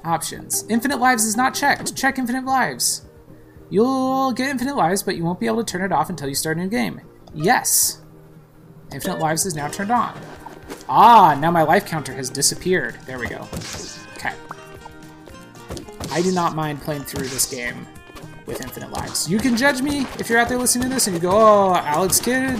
Options. 0.05 0.63
Infinite 0.69 1.01
lives 1.01 1.25
is 1.25 1.35
not 1.35 1.53
checked. 1.53 1.93
Check 1.93 2.17
infinite 2.19 2.45
lives. 2.45 3.05
You'll 3.69 4.31
get 4.31 4.47
infinite 4.47 4.77
lives, 4.77 5.03
but 5.03 5.17
you 5.17 5.25
won't 5.25 5.41
be 5.41 5.47
able 5.47 5.61
to 5.61 5.69
turn 5.69 5.83
it 5.83 5.91
off 5.91 6.09
until 6.09 6.29
you 6.29 6.35
start 6.35 6.55
a 6.55 6.61
new 6.61 6.69
game. 6.69 7.01
Yes. 7.37 8.01
Infinite 8.91 9.19
lives 9.19 9.45
is 9.45 9.53
now 9.53 9.67
turned 9.67 9.91
on. 9.91 10.19
Ah, 10.89 11.37
now 11.39 11.51
my 11.51 11.61
life 11.61 11.85
counter 11.85 12.13
has 12.13 12.29
disappeared. 12.29 12.97
There 13.05 13.19
we 13.19 13.27
go. 13.27 13.47
Okay. 14.15 14.33
I 16.11 16.21
do 16.21 16.31
not 16.31 16.55
mind 16.55 16.81
playing 16.81 17.03
through 17.03 17.27
this 17.27 17.45
game 17.45 17.85
with 18.47 18.61
infinite 18.61 18.91
lives. 18.91 19.29
You 19.29 19.37
can 19.37 19.55
judge 19.55 19.81
me 19.81 20.07
if 20.17 20.29
you're 20.29 20.39
out 20.39 20.49
there 20.49 20.57
listening 20.57 20.87
to 20.87 20.95
this 20.95 21.05
and 21.05 21.15
you 21.15 21.21
go, 21.21 21.31
oh, 21.31 21.75
Alex 21.75 22.19
Kidd, 22.19 22.57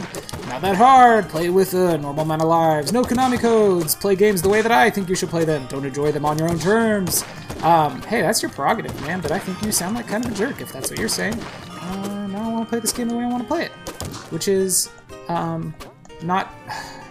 not 0.47 0.61
that 0.61 0.75
hard. 0.75 1.27
Play 1.29 1.49
with 1.49 1.73
a 1.73 1.97
normal 1.97 2.23
amount 2.23 2.43
of 2.43 2.49
lives. 2.49 2.93
No 2.93 3.03
Konami 3.03 3.39
codes. 3.39 3.95
Play 3.95 4.15
games 4.15 4.41
the 4.41 4.49
way 4.49 4.61
that 4.61 4.71
I 4.71 4.89
think 4.91 5.09
you 5.09 5.15
should 5.15 5.29
play 5.29 5.43
them. 5.43 5.65
Don't 5.69 5.85
enjoy 5.85 6.11
them 6.11 6.25
on 6.25 6.37
your 6.37 6.49
own 6.49 6.59
terms. 6.59 7.23
Um, 7.63 8.01
hey, 8.03 8.21
that's 8.21 8.43
your 8.43 8.51
prerogative, 8.51 9.01
man, 9.01 9.21
but 9.21 9.31
I 9.31 9.39
think 9.39 9.59
you 9.63 9.71
sound 9.71 9.95
like 9.95 10.07
kind 10.07 10.23
of 10.23 10.31
a 10.31 10.35
jerk 10.35 10.61
if 10.61 10.71
that's 10.71 10.91
what 10.91 10.99
you're 10.99 11.09
saying. 11.09 11.41
Want 12.57 12.69
to 12.69 12.71
play 12.71 12.79
this 12.79 12.91
game 12.91 13.07
the 13.07 13.15
way 13.15 13.23
I 13.23 13.29
want 13.29 13.43
to 13.43 13.47
play 13.47 13.65
it 13.65 13.71
which 14.29 14.47
is 14.47 14.89
um, 15.29 15.73
not 16.21 16.53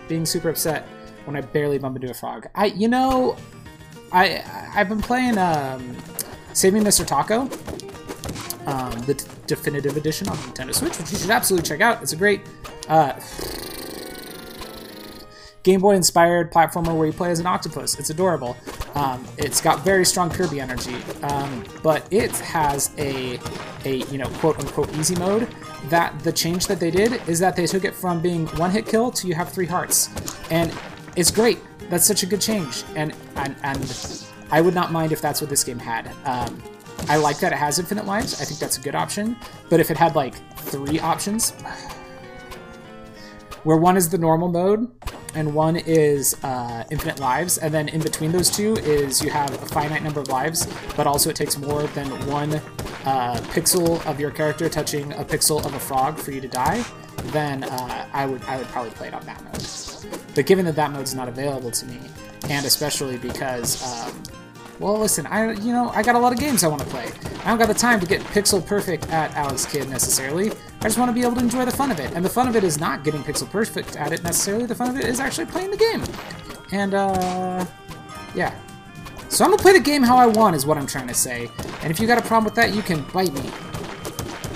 being 0.09 0.27
super 0.27 0.51
upset 0.51 0.87
when 1.25 1.37
I 1.37 1.41
barely 1.41 1.79
bump 1.79 1.97
into 1.97 2.11
a 2.11 2.15
frog. 2.15 2.47
I, 2.55 2.67
you 2.67 2.89
know, 2.89 3.37
I 4.13 4.45
I've 4.75 4.89
been 4.89 5.03
playing 5.03 5.39
um, 5.39 5.97
Save 6.53 6.75
Me 6.75 6.81
Mr. 6.81 7.05
Tako, 7.05 7.51
um, 8.67 9.01
the 9.03 9.15
definitive 9.47 9.97
edition 9.97 10.29
on 10.29 10.37
the 10.37 10.43
Nintendo 10.43 10.75
Switch, 10.75 10.99
which 10.99 11.13
you 11.13 11.19
should 11.19 11.31
absolutely 11.31 11.69
check 11.69 11.81
out. 11.81 12.03
It's 12.03 12.13
a 12.13 12.17
great 12.17 12.43
uh, 12.89 13.19
Game 15.63 15.81
Boy 15.81 15.97
inspired 15.97 16.53
platformer 16.53 16.97
where 16.97 17.07
you 17.07 17.13
play 17.13 17.31
as 17.31 17.41
an 17.41 17.47
octopus. 17.47 17.99
It's 17.99 18.11
adorable. 18.11 18.57
Um, 18.95 19.27
it's 19.37 19.61
got 19.61 19.85
very 19.85 20.05
strong 20.07 20.31
Kirby 20.31 20.61
energy, 20.61 20.97
um, 21.23 21.65
but 21.83 22.07
it 22.13 22.31
has 22.39 22.93
a, 22.99 23.39
a 23.87 24.05
you 24.13 24.19
know 24.19 24.29
quote 24.41 24.59
unquote 24.59 24.93
easy 24.97 25.15
mode. 25.15 25.49
That 25.89 26.19
the 26.21 26.33
change 26.33 26.67
that 26.67 26.81
they 26.81 26.91
did 26.91 27.27
is 27.29 27.39
that 27.39 27.57
they 27.57 27.67
took 27.67 27.85
it 27.85 27.95
from 27.95 28.21
being 28.21 28.47
one 28.59 28.71
hit 28.71 28.87
kill 28.87 29.11
to 29.13 29.29
you 29.29 29.35
have 29.35 29.53
three 29.53 29.67
hearts, 29.67 30.11
and 30.51 30.73
it's 31.17 31.31
great. 31.31 31.59
That's 31.89 32.05
such 32.05 32.23
a 32.23 32.27
good 32.27 32.41
change, 32.41 32.83
and 32.95 33.15
and, 33.37 33.57
and 33.63 34.25
I 34.51 34.61
would 34.61 34.75
not 34.75 34.93
mind 34.93 35.13
if 35.13 35.21
that's 35.21 35.41
what 35.41 35.49
this 35.49 35.65
game 35.65 35.79
had. 35.79 36.13
Um, 36.25 36.63
I 37.09 37.17
like 37.17 37.39
that 37.41 37.53
it 37.53 37.57
has 37.57 37.79
infinite 37.79 38.07
lives. 38.07 38.41
I 38.41 38.45
think 38.45 38.59
that's 38.59 38.79
a 38.79 38.81
good 38.81 38.95
option. 38.95 39.37
But 39.71 39.81
if 39.81 39.91
it 39.91 39.97
had 39.97 40.17
like 40.17 40.35
three 40.57 40.99
options, 40.99 41.53
where 43.63 43.77
one 43.77 43.97
is 43.97 44.09
the 44.09 44.19
normal 44.19 44.49
mode 44.49 44.91
and 45.37 45.55
one 45.55 45.77
is 45.77 46.35
uh, 46.43 46.85
infinite 46.91 47.21
lives, 47.21 47.59
and 47.59 47.73
then 47.73 47.89
in 47.89 48.01
between 48.01 48.33
those 48.33 48.51
two 48.51 48.75
is 48.79 49.23
you 49.23 49.31
have 49.31 49.53
a 49.53 49.67
finite 49.67 50.03
number 50.03 50.21
of 50.21 50.29
lives, 50.29 50.67
but 50.97 51.07
also 51.07 51.31
it 51.31 51.37
takes 51.37 51.59
more 51.59 51.83
than 51.89 52.09
one 52.27 52.55
uh, 53.05 53.37
pixel 53.53 54.05
of 54.07 54.19
your 54.19 54.31
character 54.31 54.69
touching 54.69 55.13
a 55.13 55.25
pixel 55.25 55.65
of 55.65 55.75
a 55.75 55.79
frog 55.79 56.19
for 56.19 56.31
you 56.33 56.41
to 56.41 56.49
die, 56.49 56.83
then 57.27 57.65
uh, 57.65 58.09
I 58.13 58.25
would 58.27 58.43
I 58.45 58.57
would 58.57 58.67
probably 58.69 58.93
play 58.93 59.09
it 59.09 59.15
on 59.15 59.25
that 59.27 59.43
mode. 59.45 60.13
But 60.35 60.47
given 60.47 60.65
that 60.65 60.77
that 60.77 60.91
mode 60.91 61.05
is 61.05 61.15
not 61.15 61.29
available 61.29 61.71
to 61.71 61.87
me, 61.87 62.01
and 62.49 62.65
especially 62.65 63.19
because 63.19 63.83
um, 63.85 64.23
well, 64.79 64.99
listen, 64.99 65.27
I 65.27 65.53
you 65.53 65.73
know 65.73 65.91
I 65.91 66.03
got 66.03 66.15
a 66.15 66.19
lot 66.19 66.33
of 66.33 66.39
games 66.39 66.65
I 66.65 66.69
want 66.69 66.83
to 66.83 66.89
play. 66.89 67.11
I 67.45 67.49
don't 67.49 67.59
got 67.59 67.69
the 67.69 67.75
time 67.75 68.01
to 68.01 68.07
get 68.07 68.23
pixel 68.23 68.65
perfect 68.65 69.09
at 69.11 69.35
Alex 69.35 69.67
Kidd 69.67 69.89
necessarily. 69.89 70.51
I 70.87 70.89
just 70.89 71.01
want 71.01 71.09
to 71.09 71.13
be 71.13 71.23
able 71.23 71.35
to 71.35 71.41
enjoy 71.41 71.65
the 71.65 71.73
fun 71.73 71.91
of 71.91 71.99
it, 71.99 72.13
and 72.13 72.25
the 72.25 72.29
fun 72.29 72.47
of 72.47 72.55
it 72.55 72.63
is 72.63 72.79
not 72.79 73.03
getting 73.03 73.21
pixel 73.21 73.51
perfect 73.51 73.97
at 73.97 74.13
it 74.13 74.23
necessarily. 74.23 74.67
The 74.67 74.75
fun 74.77 74.91
of 74.91 74.97
it 74.97 75.05
is 75.07 75.19
actually 75.19 75.47
playing 75.47 75.73
the 75.73 75.77
game, 75.77 76.01
and 76.71 76.95
uh, 76.95 77.67
yeah. 78.37 78.57
So 79.29 79.45
I'm 79.45 79.51
gonna 79.51 79.61
play 79.61 79.73
the 79.73 79.81
game 79.81 80.05
how 80.05 80.17
I 80.17 80.29
want, 80.29 80.55
is 80.55 80.65
what 80.65 80.79
I'm 80.79 80.87
trying 80.87 81.09
to 81.09 81.15
say. 81.15 81.51
And 81.83 81.91
if 81.91 81.99
you 81.99 82.07
got 82.07 82.19
a 82.19 82.23
problem 82.23 82.45
with 82.45 82.55
that, 82.55 82.73
you 82.73 82.83
can 82.83 83.03
bite 83.13 83.33
me. 83.33 83.51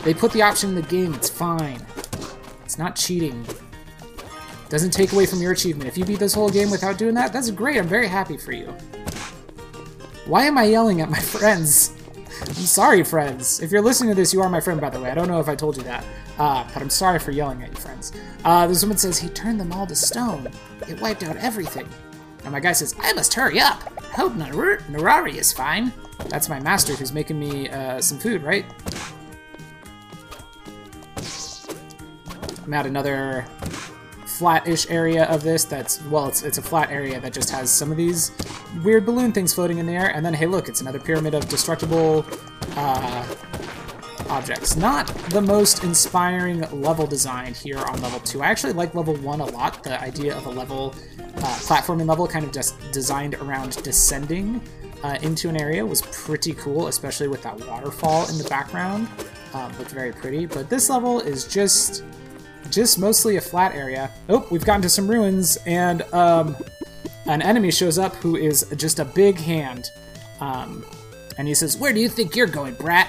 They 0.04 0.14
put 0.14 0.30
the 0.30 0.40
option 0.42 0.68
in 0.68 0.76
the 0.76 0.82
game. 0.82 1.14
It's 1.14 1.28
fine. 1.28 1.84
It's 2.64 2.78
not 2.78 2.94
cheating. 2.94 3.44
Doesn't 4.68 4.92
take 4.92 5.12
away 5.12 5.26
from 5.26 5.40
your 5.42 5.50
achievement. 5.50 5.88
If 5.88 5.98
you 5.98 6.04
beat 6.04 6.20
this 6.20 6.32
whole 6.32 6.48
game 6.48 6.70
without 6.70 6.96
doing 6.96 7.14
that, 7.14 7.32
that's 7.32 7.50
great. 7.50 7.76
I'm 7.76 7.88
very 7.88 8.06
happy 8.06 8.36
for 8.36 8.52
you. 8.52 8.66
Why 10.26 10.44
am 10.44 10.58
I 10.58 10.66
yelling 10.66 11.00
at 11.00 11.10
my 11.10 11.18
friends? 11.34 11.99
I'm 12.50 12.66
sorry, 12.66 13.04
friends. 13.04 13.60
If 13.60 13.70
you're 13.70 13.80
listening 13.80 14.10
to 14.10 14.16
this, 14.16 14.34
you 14.34 14.42
are 14.42 14.48
my 14.48 14.60
friend, 14.60 14.80
by 14.80 14.90
the 14.90 15.00
way. 15.00 15.08
I 15.08 15.14
don't 15.14 15.28
know 15.28 15.38
if 15.38 15.48
I 15.48 15.54
told 15.54 15.76
you 15.76 15.84
that. 15.84 16.04
Uh, 16.36 16.64
but 16.74 16.82
I'm 16.82 16.90
sorry 16.90 17.20
for 17.20 17.30
yelling 17.30 17.62
at 17.62 17.70
you, 17.70 17.76
friends. 17.76 18.12
Uh, 18.44 18.66
this 18.66 18.82
woman 18.82 18.98
says, 18.98 19.18
he 19.18 19.28
turned 19.28 19.60
them 19.60 19.72
all 19.72 19.86
to 19.86 19.94
stone. 19.94 20.50
It 20.88 21.00
wiped 21.00 21.22
out 21.22 21.36
everything. 21.36 21.88
And 22.42 22.50
my 22.52 22.58
guy 22.58 22.72
says, 22.72 22.94
I 22.98 23.12
must 23.12 23.32
hurry 23.34 23.60
up. 23.60 23.80
I 23.98 24.16
hope 24.16 24.34
Nar 24.34 24.50
Narari 24.50 25.36
is 25.36 25.52
fine. 25.52 25.92
That's 26.28 26.48
my 26.48 26.58
master 26.58 26.94
who's 26.94 27.12
making 27.12 27.38
me 27.38 27.68
uh, 27.68 28.00
some 28.00 28.18
food, 28.18 28.42
right? 28.42 28.66
I'm 32.64 32.74
at 32.74 32.86
another 32.86 33.46
flat-ish 34.40 34.88
area 34.88 35.24
of 35.24 35.42
this 35.42 35.64
that's, 35.64 36.02
well, 36.04 36.26
it's, 36.26 36.42
it's 36.42 36.56
a 36.56 36.62
flat 36.62 36.90
area 36.90 37.20
that 37.20 37.30
just 37.30 37.50
has 37.50 37.70
some 37.70 37.90
of 37.90 37.98
these 37.98 38.32
weird 38.82 39.04
balloon 39.04 39.32
things 39.32 39.52
floating 39.52 39.76
in 39.76 39.84
the 39.84 39.92
air. 39.92 40.06
And 40.14 40.24
then, 40.24 40.32
hey, 40.32 40.46
look, 40.46 40.66
it's 40.66 40.80
another 40.80 40.98
pyramid 40.98 41.34
of 41.34 41.46
destructible 41.46 42.24
uh, 42.74 43.34
objects. 44.30 44.76
Not 44.76 45.08
the 45.28 45.42
most 45.42 45.84
inspiring 45.84 46.62
level 46.80 47.06
design 47.06 47.52
here 47.52 47.76
on 47.76 48.00
level 48.00 48.18
2. 48.20 48.40
I 48.40 48.46
actually 48.46 48.72
like 48.72 48.94
level 48.94 49.14
1 49.14 49.40
a 49.40 49.44
lot. 49.44 49.82
The 49.82 50.00
idea 50.00 50.34
of 50.34 50.46
a 50.46 50.50
level, 50.50 50.94
uh, 51.18 51.58
platforming 51.68 52.08
level 52.08 52.26
kind 52.26 52.46
of 52.46 52.50
just 52.50 52.80
designed 52.92 53.34
around 53.34 53.82
descending 53.82 54.62
uh, 55.02 55.18
into 55.20 55.50
an 55.50 55.60
area 55.60 55.84
was 55.84 56.00
pretty 56.00 56.54
cool, 56.54 56.86
especially 56.86 57.28
with 57.28 57.42
that 57.42 57.62
waterfall 57.66 58.26
in 58.30 58.38
the 58.38 58.44
background. 58.44 59.06
Um, 59.52 59.70
looked 59.76 59.90
very 59.90 60.12
pretty, 60.12 60.46
but 60.46 60.70
this 60.70 60.88
level 60.88 61.20
is 61.20 61.46
just 61.46 62.04
just 62.70 62.98
mostly 62.98 63.36
a 63.36 63.40
flat 63.40 63.74
area. 63.74 64.10
Oh, 64.28 64.46
we've 64.50 64.64
gotten 64.64 64.82
to 64.82 64.88
some 64.88 65.08
ruins, 65.08 65.58
and 65.66 66.02
um, 66.12 66.56
an 67.26 67.42
enemy 67.42 67.70
shows 67.70 67.98
up 67.98 68.14
who 68.16 68.36
is 68.36 68.66
just 68.76 68.98
a 68.98 69.04
big 69.04 69.36
hand. 69.36 69.90
Um, 70.40 70.84
and 71.38 71.48
he 71.48 71.54
says, 71.54 71.76
Where 71.76 71.92
do 71.92 72.00
you 72.00 72.08
think 72.08 72.36
you're 72.36 72.46
going, 72.46 72.74
brat? 72.74 73.08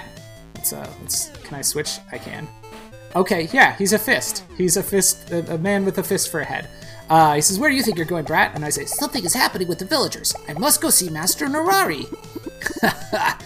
Uh, 0.72 0.86
let's, 1.00 1.30
can 1.42 1.56
I 1.56 1.62
switch? 1.62 1.98
I 2.12 2.18
can. 2.18 2.48
Okay, 3.14 3.48
yeah, 3.52 3.76
he's 3.76 3.92
a 3.92 3.98
fist. 3.98 4.44
He's 4.56 4.76
a 4.76 4.82
fist, 4.82 5.30
a, 5.30 5.54
a 5.54 5.58
man 5.58 5.84
with 5.84 5.98
a 5.98 6.02
fist 6.02 6.30
for 6.30 6.40
a 6.40 6.44
head. 6.44 6.68
Uh, 7.10 7.34
he 7.34 7.40
says, 7.40 7.58
Where 7.58 7.68
do 7.68 7.76
you 7.76 7.82
think 7.82 7.96
you're 7.96 8.06
going, 8.06 8.24
brat? 8.24 8.54
And 8.54 8.64
I 8.64 8.70
say, 8.70 8.84
Something 8.86 9.24
is 9.24 9.34
happening 9.34 9.68
with 9.68 9.78
the 9.78 9.84
villagers. 9.84 10.34
I 10.48 10.54
must 10.54 10.80
go 10.80 10.88
see 10.88 11.10
Master 11.10 11.46
Narari. 11.46 12.06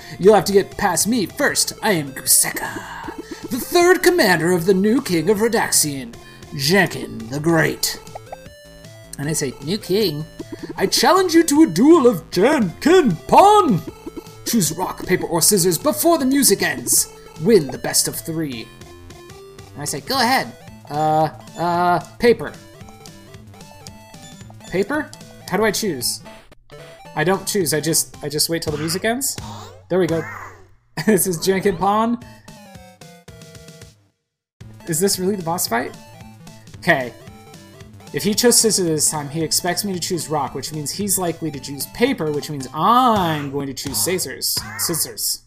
You'll 0.20 0.34
have 0.34 0.44
to 0.44 0.52
get 0.52 0.76
past 0.76 1.08
me 1.08 1.26
first. 1.26 1.72
I 1.82 1.92
am 1.92 2.12
Gooseka, 2.12 3.05
the 3.50 3.60
third 3.60 4.02
commander 4.02 4.52
of 4.52 4.66
the 4.66 4.74
new 4.74 5.00
king 5.00 5.30
of 5.30 5.38
Radaxian, 5.38 6.14
Jenkin 6.56 7.18
the 7.30 7.40
Great. 7.40 8.00
And 9.18 9.28
I 9.28 9.32
say, 9.32 9.54
New 9.64 9.78
king? 9.78 10.24
I 10.76 10.86
challenge 10.86 11.34
you 11.34 11.42
to 11.44 11.62
a 11.62 11.66
duel 11.66 12.06
of 12.06 12.30
Jenkin 12.30 13.16
Pon! 13.28 13.80
Choose 14.44 14.72
rock, 14.72 15.06
paper, 15.06 15.26
or 15.26 15.40
scissors 15.40 15.78
before 15.78 16.18
the 16.18 16.26
music 16.26 16.62
ends. 16.62 17.12
Win 17.42 17.66
the 17.66 17.78
best 17.78 18.08
of 18.08 18.14
three. 18.14 18.68
And 19.72 19.82
I 19.82 19.84
say, 19.84 20.00
go 20.00 20.18
ahead. 20.18 20.52
Uh, 20.90 21.30
uh, 21.58 22.00
paper. 22.18 22.52
Paper? 24.70 25.10
How 25.48 25.56
do 25.56 25.64
I 25.64 25.70
choose? 25.70 26.22
I 27.14 27.24
don't 27.24 27.46
choose, 27.46 27.72
I 27.72 27.80
just 27.80 28.22
I 28.22 28.28
just 28.28 28.50
wait 28.50 28.62
till 28.62 28.72
the 28.72 28.78
music 28.78 29.04
ends. 29.04 29.36
There 29.88 29.98
we 29.98 30.06
go. 30.06 30.22
this 31.06 31.26
is 31.26 31.38
Jenkin 31.38 31.76
Pon. 31.76 32.18
Is 34.88 35.00
this 35.00 35.18
really 35.18 35.36
the 35.36 35.42
boss 35.42 35.66
fight? 35.66 35.96
Okay. 36.78 37.12
If 38.12 38.22
he 38.22 38.34
chose 38.34 38.58
scissors 38.58 38.86
this 38.86 39.10
time, 39.10 39.28
he 39.28 39.42
expects 39.42 39.84
me 39.84 39.92
to 39.92 40.00
choose 40.00 40.28
rock, 40.28 40.54
which 40.54 40.72
means 40.72 40.90
he's 40.92 41.18
likely 41.18 41.50
to 41.50 41.60
choose 41.60 41.86
paper, 41.88 42.30
which 42.30 42.48
means 42.48 42.68
I'm 42.72 43.50
going 43.50 43.66
to 43.66 43.74
choose 43.74 43.98
scissors. 44.02 44.56
Scissors. 44.78 45.42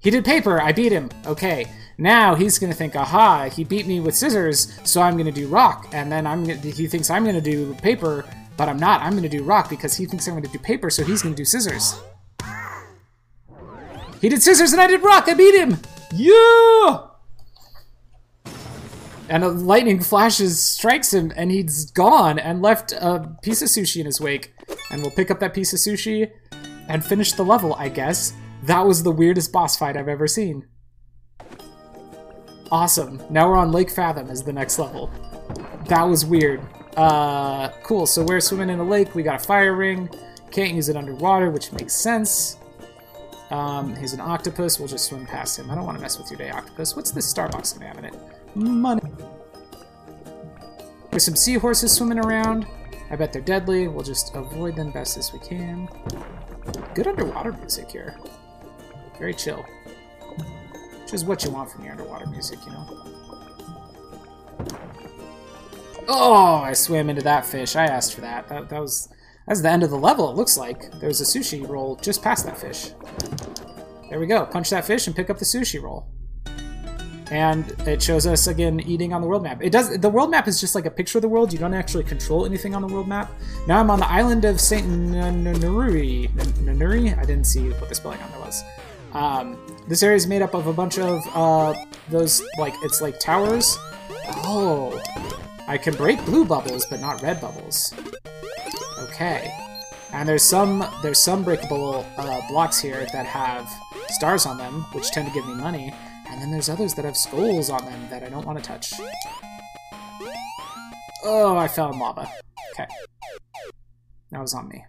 He 0.00 0.10
did 0.10 0.24
paper, 0.24 0.60
I 0.60 0.72
beat 0.72 0.92
him. 0.92 1.10
Okay. 1.26 1.66
Now 1.98 2.34
he's 2.34 2.58
gonna 2.58 2.72
think, 2.72 2.96
aha, 2.96 3.50
he 3.50 3.64
beat 3.64 3.86
me 3.86 4.00
with 4.00 4.14
scissors, 4.14 4.72
so 4.84 5.02
I'm 5.02 5.18
gonna 5.18 5.30
do 5.30 5.48
rock. 5.48 5.88
And 5.92 6.10
then 6.10 6.26
I'm 6.26 6.44
gonna, 6.46 6.58
he 6.58 6.86
thinks 6.86 7.10
I'm 7.10 7.26
gonna 7.26 7.42
do 7.42 7.74
paper, 7.74 8.24
but 8.56 8.68
I'm 8.68 8.78
not. 8.78 9.02
I'm 9.02 9.14
gonna 9.14 9.28
do 9.28 9.42
rock 9.42 9.68
because 9.68 9.94
he 9.96 10.06
thinks 10.06 10.26
I'm 10.26 10.34
gonna 10.34 10.48
do 10.48 10.58
paper, 10.58 10.88
so 10.88 11.04
he's 11.04 11.22
gonna 11.22 11.34
do 11.34 11.44
scissors. 11.44 12.00
He 14.20 14.28
did 14.30 14.42
scissors 14.42 14.72
and 14.72 14.80
I 14.80 14.86
did 14.86 15.02
rock. 15.02 15.28
I 15.28 15.34
beat 15.34 15.54
him. 15.54 15.78
Yeah. 16.14 17.09
And 19.30 19.44
a 19.44 19.48
lightning 19.48 20.00
flashes, 20.00 20.60
strikes 20.60 21.14
him, 21.14 21.32
and 21.36 21.52
he's 21.52 21.88
gone 21.92 22.40
and 22.40 22.60
left 22.60 22.90
a 22.90 23.36
piece 23.42 23.62
of 23.62 23.68
sushi 23.68 24.00
in 24.00 24.06
his 24.06 24.20
wake. 24.20 24.52
And 24.90 25.02
we'll 25.02 25.12
pick 25.12 25.30
up 25.30 25.38
that 25.38 25.54
piece 25.54 25.72
of 25.72 25.78
sushi 25.78 26.32
and 26.88 27.04
finish 27.04 27.32
the 27.34 27.44
level, 27.44 27.74
I 27.74 27.90
guess. 27.90 28.32
That 28.64 28.84
was 28.84 29.04
the 29.04 29.12
weirdest 29.12 29.52
boss 29.52 29.76
fight 29.76 29.96
I've 29.96 30.08
ever 30.08 30.26
seen. 30.26 30.66
Awesome. 32.72 33.22
Now 33.30 33.48
we're 33.48 33.56
on 33.56 33.70
Lake 33.70 33.90
Fathom 33.90 34.28
as 34.30 34.42
the 34.42 34.52
next 34.52 34.80
level. 34.80 35.08
That 35.86 36.02
was 36.02 36.26
weird. 36.26 36.60
Uh, 36.96 37.68
cool, 37.84 38.06
so 38.06 38.24
we're 38.24 38.40
swimming 38.40 38.68
in 38.68 38.80
a 38.80 38.84
lake. 38.84 39.14
We 39.14 39.22
got 39.22 39.36
a 39.36 39.44
fire 39.44 39.76
ring. 39.76 40.10
Can't 40.50 40.74
use 40.74 40.88
it 40.88 40.96
underwater, 40.96 41.50
which 41.50 41.70
makes 41.70 41.94
sense. 41.94 42.58
Um, 43.50 43.94
he's 43.94 44.12
an 44.12 44.20
octopus. 44.20 44.80
We'll 44.80 44.88
just 44.88 45.06
swim 45.06 45.24
past 45.24 45.56
him. 45.56 45.70
I 45.70 45.76
don't 45.76 45.84
want 45.84 45.98
to 45.98 46.02
mess 46.02 46.18
with 46.18 46.30
your 46.30 46.38
day, 46.38 46.50
octopus. 46.50 46.96
What's 46.96 47.12
this 47.12 47.26
star 47.28 47.48
box 47.48 47.72
have 47.72 47.98
in 47.98 48.04
it? 48.04 48.14
Money. 48.54 49.02
There's 51.10 51.24
some 51.24 51.36
seahorses 51.36 51.92
swimming 51.92 52.18
around. 52.18 52.66
I 53.10 53.16
bet 53.16 53.32
they're 53.32 53.42
deadly. 53.42 53.88
We'll 53.88 54.04
just 54.04 54.34
avoid 54.34 54.76
them 54.76 54.92
best 54.92 55.16
as 55.16 55.32
we 55.32 55.38
can. 55.40 55.88
Good 56.94 57.06
underwater 57.06 57.52
music 57.52 57.90
here. 57.90 58.16
Very 59.18 59.34
chill. 59.34 59.64
Which 61.02 61.14
is 61.14 61.24
what 61.24 61.44
you 61.44 61.50
want 61.50 61.70
from 61.70 61.84
your 61.84 61.92
underwater 61.92 62.26
music, 62.26 62.58
you 62.64 62.72
know? 62.72 62.86
Oh, 66.08 66.62
I 66.64 66.72
swam 66.72 67.10
into 67.10 67.22
that 67.22 67.44
fish. 67.44 67.76
I 67.76 67.84
asked 67.84 68.14
for 68.14 68.20
that. 68.20 68.48
That, 68.48 68.68
that 68.68 68.80
was 68.80 69.08
that's 69.46 69.62
the 69.62 69.70
end 69.70 69.82
of 69.82 69.90
the 69.90 69.96
level, 69.96 70.30
it 70.30 70.36
looks 70.36 70.56
like. 70.56 70.92
There's 71.00 71.20
a 71.20 71.24
sushi 71.24 71.68
roll 71.68 71.96
just 71.96 72.22
past 72.22 72.46
that 72.46 72.56
fish. 72.56 72.90
There 74.08 74.20
we 74.20 74.26
go. 74.26 74.46
Punch 74.46 74.70
that 74.70 74.84
fish 74.84 75.06
and 75.08 75.16
pick 75.16 75.28
up 75.28 75.38
the 75.38 75.44
sushi 75.44 75.82
roll. 75.82 76.06
And 77.30 77.70
it 77.86 78.02
shows 78.02 78.26
us, 78.26 78.48
again, 78.48 78.80
eating 78.80 79.12
on 79.12 79.20
the 79.20 79.28
world 79.28 79.44
map. 79.44 79.62
It 79.62 79.70
does. 79.70 79.96
The 79.98 80.08
world 80.08 80.30
map 80.30 80.48
is 80.48 80.60
just 80.60 80.74
like 80.74 80.84
a 80.84 80.90
picture 80.90 81.18
of 81.18 81.22
the 81.22 81.28
world. 81.28 81.52
You 81.52 81.60
don't 81.60 81.74
actually 81.74 82.04
control 82.04 82.44
anything 82.44 82.74
on 82.74 82.82
the 82.82 82.88
world 82.88 83.06
map. 83.06 83.30
Now 83.68 83.78
I'm 83.78 83.90
on 83.90 84.00
the 84.00 84.10
island 84.10 84.44
of 84.44 84.60
St. 84.60 84.84
Nanuri. 84.86 86.28
Nanuri? 86.64 87.16
I 87.16 87.24
didn't 87.24 87.44
see 87.44 87.68
what 87.70 87.88
the 87.88 87.94
spelling 87.94 88.20
on 88.20 88.30
there 88.32 88.40
was. 88.40 88.64
Um, 89.12 89.58
this 89.86 90.02
area 90.02 90.16
is 90.16 90.26
made 90.26 90.42
up 90.42 90.54
of 90.54 90.66
a 90.66 90.72
bunch 90.72 90.98
of 90.98 91.22
uh, 91.34 91.74
those, 92.08 92.42
like, 92.58 92.74
it's 92.82 93.00
like 93.00 93.18
towers. 93.20 93.76
Oh, 94.44 95.00
I 95.68 95.78
can 95.78 95.94
break 95.94 96.24
blue 96.24 96.44
bubbles, 96.44 96.84
but 96.90 97.00
not 97.00 97.22
red 97.22 97.40
bubbles. 97.40 97.94
Okay. 98.98 99.52
And 100.12 100.28
there's 100.28 100.42
some 100.42 100.84
there's 101.02 101.22
some 101.22 101.44
breakable 101.44 102.04
uh, 102.16 102.40
blocks 102.48 102.80
here 102.80 103.06
that 103.12 103.26
have 103.26 103.70
stars 104.08 104.44
on 104.44 104.58
them, 104.58 104.82
which 104.92 105.10
tend 105.12 105.28
to 105.28 105.34
give 105.34 105.46
me 105.46 105.54
money. 105.54 105.94
And 106.30 106.40
then 106.40 106.50
there's 106.50 106.68
others 106.68 106.94
that 106.94 107.04
have 107.04 107.16
skulls 107.16 107.70
on 107.70 107.84
them 107.84 108.08
that 108.10 108.22
I 108.22 108.28
don't 108.28 108.46
want 108.46 108.58
to 108.58 108.64
touch. 108.64 108.94
Oh, 111.24 111.56
I 111.56 111.68
fell 111.68 111.92
in 111.92 111.98
lava. 111.98 112.30
Okay. 112.72 112.86
That 114.30 114.40
was 114.40 114.54
on 114.54 114.68
me. 114.68 114.84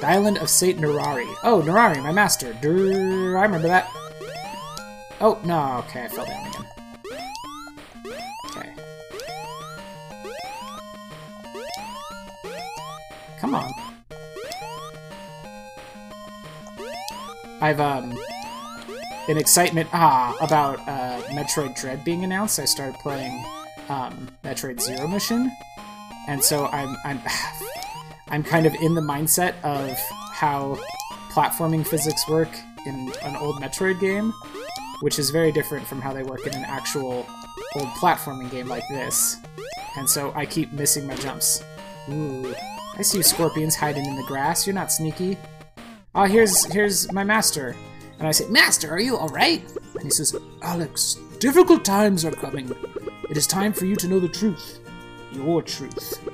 The 0.00 0.06
island 0.06 0.38
of 0.38 0.50
Saint 0.50 0.80
Narari. 0.80 1.32
Oh, 1.44 1.62
Nerari, 1.64 2.02
my 2.02 2.12
master. 2.12 2.52
Durr, 2.60 3.38
I 3.38 3.42
remember 3.42 3.68
that. 3.68 3.88
Oh, 5.20 5.38
no, 5.44 5.84
okay, 5.86 6.04
I 6.04 6.08
fell 6.08 6.26
down 6.26 6.46
again. 6.48 6.66
Okay. 8.46 8.72
Come 13.38 13.54
on. 13.54 13.70
I've, 17.60 17.80
um, 17.80 18.18
in 19.28 19.38
excitement, 19.38 19.88
ah, 19.92 20.36
about, 20.40 20.80
uh, 20.80 21.22
Metroid 21.32 21.78
Dread 21.80 22.04
being 22.04 22.24
announced, 22.24 22.58
I 22.58 22.64
started 22.64 22.94
playing, 23.00 23.44
um, 23.88 24.28
Metroid 24.44 24.80
Zero 24.80 25.06
Mission. 25.06 25.50
And 26.28 26.42
so 26.42 26.66
I'm, 26.66 26.96
I'm, 27.04 27.20
I'm 28.28 28.42
kind 28.42 28.66
of 28.66 28.74
in 28.74 28.94
the 28.94 29.00
mindset 29.00 29.54
of 29.62 29.96
how 30.32 30.78
platforming 31.30 31.86
physics 31.86 32.28
work 32.28 32.48
in 32.86 33.12
an 33.22 33.36
old 33.36 33.56
Metroid 33.56 34.00
game, 34.00 34.32
which 35.00 35.18
is 35.18 35.30
very 35.30 35.52
different 35.52 35.86
from 35.86 36.00
how 36.00 36.12
they 36.12 36.22
work 36.22 36.46
in 36.46 36.54
an 36.54 36.64
actual 36.64 37.26
old 37.74 37.88
platforming 38.00 38.50
game 38.50 38.68
like 38.68 38.86
this. 38.88 39.36
And 39.96 40.08
so 40.08 40.32
I 40.34 40.46
keep 40.46 40.72
missing 40.72 41.06
my 41.06 41.14
jumps. 41.16 41.62
Ooh. 42.10 42.54
I 42.96 43.02
see 43.02 43.22
scorpions 43.22 43.74
hiding 43.74 44.06
in 44.06 44.16
the 44.16 44.22
grass. 44.22 44.66
You're 44.66 44.74
not 44.74 44.92
sneaky. 44.92 45.36
Oh, 46.14 46.24
here's 46.24 46.64
here's 46.66 47.12
my 47.12 47.24
master. 47.24 47.74
And 48.24 48.30
I 48.30 48.32
say, 48.32 48.48
Master, 48.48 48.90
are 48.90 49.00
you 49.00 49.18
alright? 49.18 49.62
And 49.96 50.04
he 50.04 50.08
says, 50.08 50.34
Alex, 50.62 51.18
Difficult 51.44 51.84
times 51.84 52.24
are 52.24 52.30
coming. 52.30 52.74
It 53.28 53.36
is 53.36 53.46
time 53.46 53.74
for 53.74 53.84
you 53.84 53.96
to 53.96 54.08
know 54.08 54.18
the 54.18 54.30
truth. 54.30 54.78
Your 55.30 55.60
truth. 55.60 56.26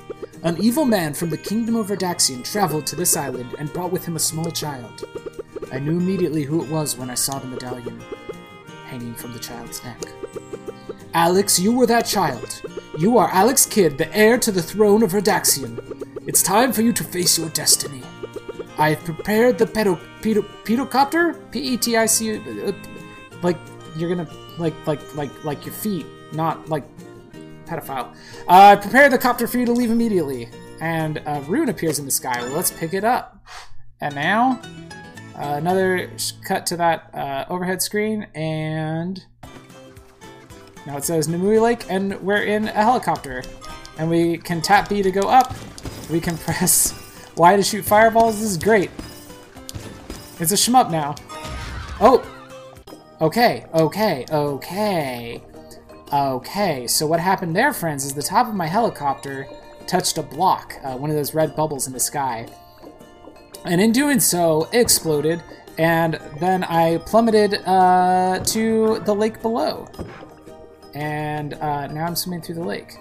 An 0.45 0.57
evil 0.63 0.85
man 0.85 1.15
from 1.15 1.31
the 1.31 1.37
kingdom 1.37 1.75
of 1.75 1.89
Verdaxian 1.89 2.45
traveled 2.45 2.87
to 2.87 2.95
this 2.95 3.17
island 3.17 3.57
and 3.59 3.73
brought 3.73 3.91
with 3.91 4.05
him 4.05 4.15
a 4.15 4.21
small 4.21 4.53
child. 4.53 5.05
I 5.73 5.81
knew 5.81 5.99
immediately 5.99 6.45
who 6.45 6.63
it 6.63 6.71
was 6.71 6.97
when 6.97 7.11
I 7.11 7.15
saw 7.15 7.41
the 7.41 7.49
medallion 7.49 8.01
hanging 8.87 9.17
from 9.17 9.33
the 9.33 9.41
child's 9.41 9.83
neck. 9.83 10.01
Alex, 11.13 11.59
you 11.59 11.73
were 11.73 11.87
that 11.87 12.07
child. 12.07 12.63
You 13.01 13.19
are 13.19 13.31
Alex 13.33 13.67
Kidd, 13.67 13.99
the 13.99 14.17
heir 14.17 14.39
to 14.39 14.53
the 14.53 14.63
throne 14.63 15.03
of 15.03 15.11
Verdaxian. 15.11 16.07
It's 16.29 16.41
time 16.41 16.73
for 16.73 16.83
you 16.83 16.93
to 16.93 17.03
face 17.03 17.37
your 17.37 17.49
destiny. 17.49 18.05
I 18.81 18.95
prepared 18.95 19.59
the 19.59 19.67
pedo, 19.67 20.01
pedo, 20.23 20.43
pedocopter? 20.65 21.39
P-E-T-I-C, 21.51 22.37
uh, 22.39 22.73
like, 23.43 23.59
you're 23.95 24.09
gonna, 24.09 24.29
like, 24.57 24.75
like, 24.87 25.15
like, 25.15 25.45
like 25.45 25.67
your 25.67 25.75
feet, 25.75 26.07
not, 26.33 26.71
like, 26.71 26.85
pedophile. 27.67 28.17
Uh, 28.49 28.77
prepare 28.77 29.11
the 29.11 29.19
copter 29.19 29.47
for 29.47 29.59
you 29.59 29.67
to 29.67 29.73
leave 29.73 29.91
immediately. 29.91 30.49
And 30.81 31.21
a 31.27 31.43
rune 31.43 31.69
appears 31.69 31.99
in 31.99 32.07
the 32.07 32.11
sky. 32.11 32.43
Let's 32.43 32.71
pick 32.71 32.95
it 32.95 33.05
up. 33.05 33.45
And 34.01 34.15
now, 34.15 34.63
uh, 35.37 35.57
another 35.57 36.11
cut 36.47 36.65
to 36.67 36.77
that 36.79 37.15
uh, 37.15 37.45
overhead 37.51 37.83
screen, 37.83 38.29
and 38.35 39.23
now 40.87 40.97
it 40.97 41.05
says 41.05 41.29
Nimue 41.29 41.61
Lake, 41.61 41.85
and 41.91 42.19
we're 42.23 42.45
in 42.45 42.69
a 42.69 42.83
helicopter. 42.83 43.43
And 43.99 44.09
we 44.09 44.39
can 44.39 44.63
tap 44.63 44.89
B 44.89 45.03
to 45.03 45.11
go 45.11 45.29
up. 45.29 45.55
We 46.11 46.19
can 46.19 46.39
press 46.47 47.00
Y 47.37 47.57
to 47.57 47.63
shoot 47.63 47.85
fireballs. 47.85 48.41
This 48.41 48.51
is 48.51 48.59
great. 48.59 48.91
It's 50.39 50.53
a 50.53 50.57
shmup 50.57 50.91
now. 50.91 51.15
Oh! 52.01 52.25
Okay, 53.21 53.67
okay, 53.75 54.25
okay. 54.31 55.43
Okay, 56.13 56.87
so 56.87 57.07
what 57.07 57.21
happened 57.21 57.55
there, 57.55 57.73
friends, 57.73 58.05
is 58.05 58.15
the 58.15 58.23
top 58.23 58.49
of 58.49 58.55
my 58.55 58.67
helicopter 58.67 59.47
touched 59.87 60.19
a 60.19 60.23
block, 60.23 60.75
uh, 60.83 60.97
one 60.97 61.11
of 61.11 61.17
those 61.17 61.35
red 61.35 61.55
bubbles 61.55 61.87
in 61.87 61.93
the 61.93 62.01
sky. 62.01 62.47
And 63.65 63.81
in 63.81 63.93
doing 63.93 64.21
so, 64.21 64.69
it 64.73 64.81
exploded, 64.81 65.43
and 65.79 66.15
then 66.39 66.65
I 66.65 66.99
plummeted 66.99 67.61
uh, 67.67 68.41
to 68.47 69.01
the 69.01 69.15
lake 69.15 69.43
below. 69.43 69.87
And 70.95 71.55
uh, 71.55 71.87
now 71.89 72.07
I'm 72.07 72.17
swimming 72.17 72.43
through 72.43 72.57
the 72.57 72.65
lake 72.65 72.97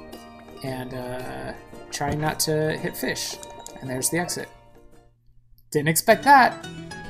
and 0.63 0.93
uh, 0.93 1.53
trying 1.91 2.19
not 2.19 2.39
to 2.41 2.77
hit 2.77 2.95
fish. 2.95 3.37
And 3.81 3.89
there's 3.89 4.09
the 4.09 4.17
exit. 4.17 4.49
Didn't 5.71 5.89
expect 5.89 6.23
that. 6.23 6.65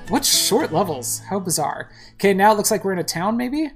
What 0.09 0.25
short 0.25 0.71
levels? 0.71 1.19
How 1.29 1.39
bizarre. 1.39 1.91
Okay, 2.15 2.33
now 2.33 2.51
it 2.51 2.57
looks 2.57 2.71
like 2.71 2.83
we're 2.83 2.93
in 2.93 2.99
a 2.99 3.03
town, 3.03 3.37
maybe? 3.37 3.71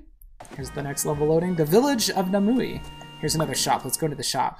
Here's 0.55 0.71
the 0.71 0.83
next 0.83 1.05
level 1.05 1.27
loading. 1.27 1.55
The 1.55 1.65
village 1.65 2.09
of 2.09 2.27
Namui. 2.27 2.83
Here's 3.19 3.35
another 3.35 3.55
shop. 3.55 3.85
Let's 3.85 3.97
go 3.97 4.07
to 4.07 4.15
the 4.15 4.23
shop. 4.23 4.59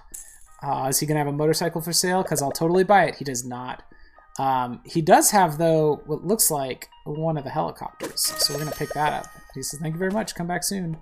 Uh, 0.62 0.88
is 0.90 1.00
he 1.00 1.06
going 1.06 1.16
to 1.16 1.20
have 1.20 1.28
a 1.28 1.36
motorcycle 1.36 1.82
for 1.82 1.92
sale? 1.92 2.24
Because 2.24 2.42
I'll 2.42 2.52
totally 2.52 2.84
buy 2.84 3.06
it. 3.06 3.16
He 3.16 3.26
does 3.26 3.46
not. 3.46 3.84
Um, 4.40 4.82
he 4.86 5.02
does 5.02 5.32
have, 5.32 5.58
though, 5.58 6.02
what 6.06 6.24
looks 6.24 6.50
like 6.50 6.90
one 7.06 7.38
of 7.38 7.44
the 7.44 7.50
helicopters. 7.50 8.22
So 8.22 8.54
we're 8.54 8.62
going 8.62 8.72
to 8.72 8.78
pick 8.78 8.90
that 8.94 9.14
up. 9.14 9.28
He 9.54 9.62
says, 9.62 9.80
thank 9.80 9.94
you 9.94 10.00
very 10.00 10.12
much. 10.12 10.36
Come 10.36 10.48
back 10.48 10.64
soon. 10.64 10.98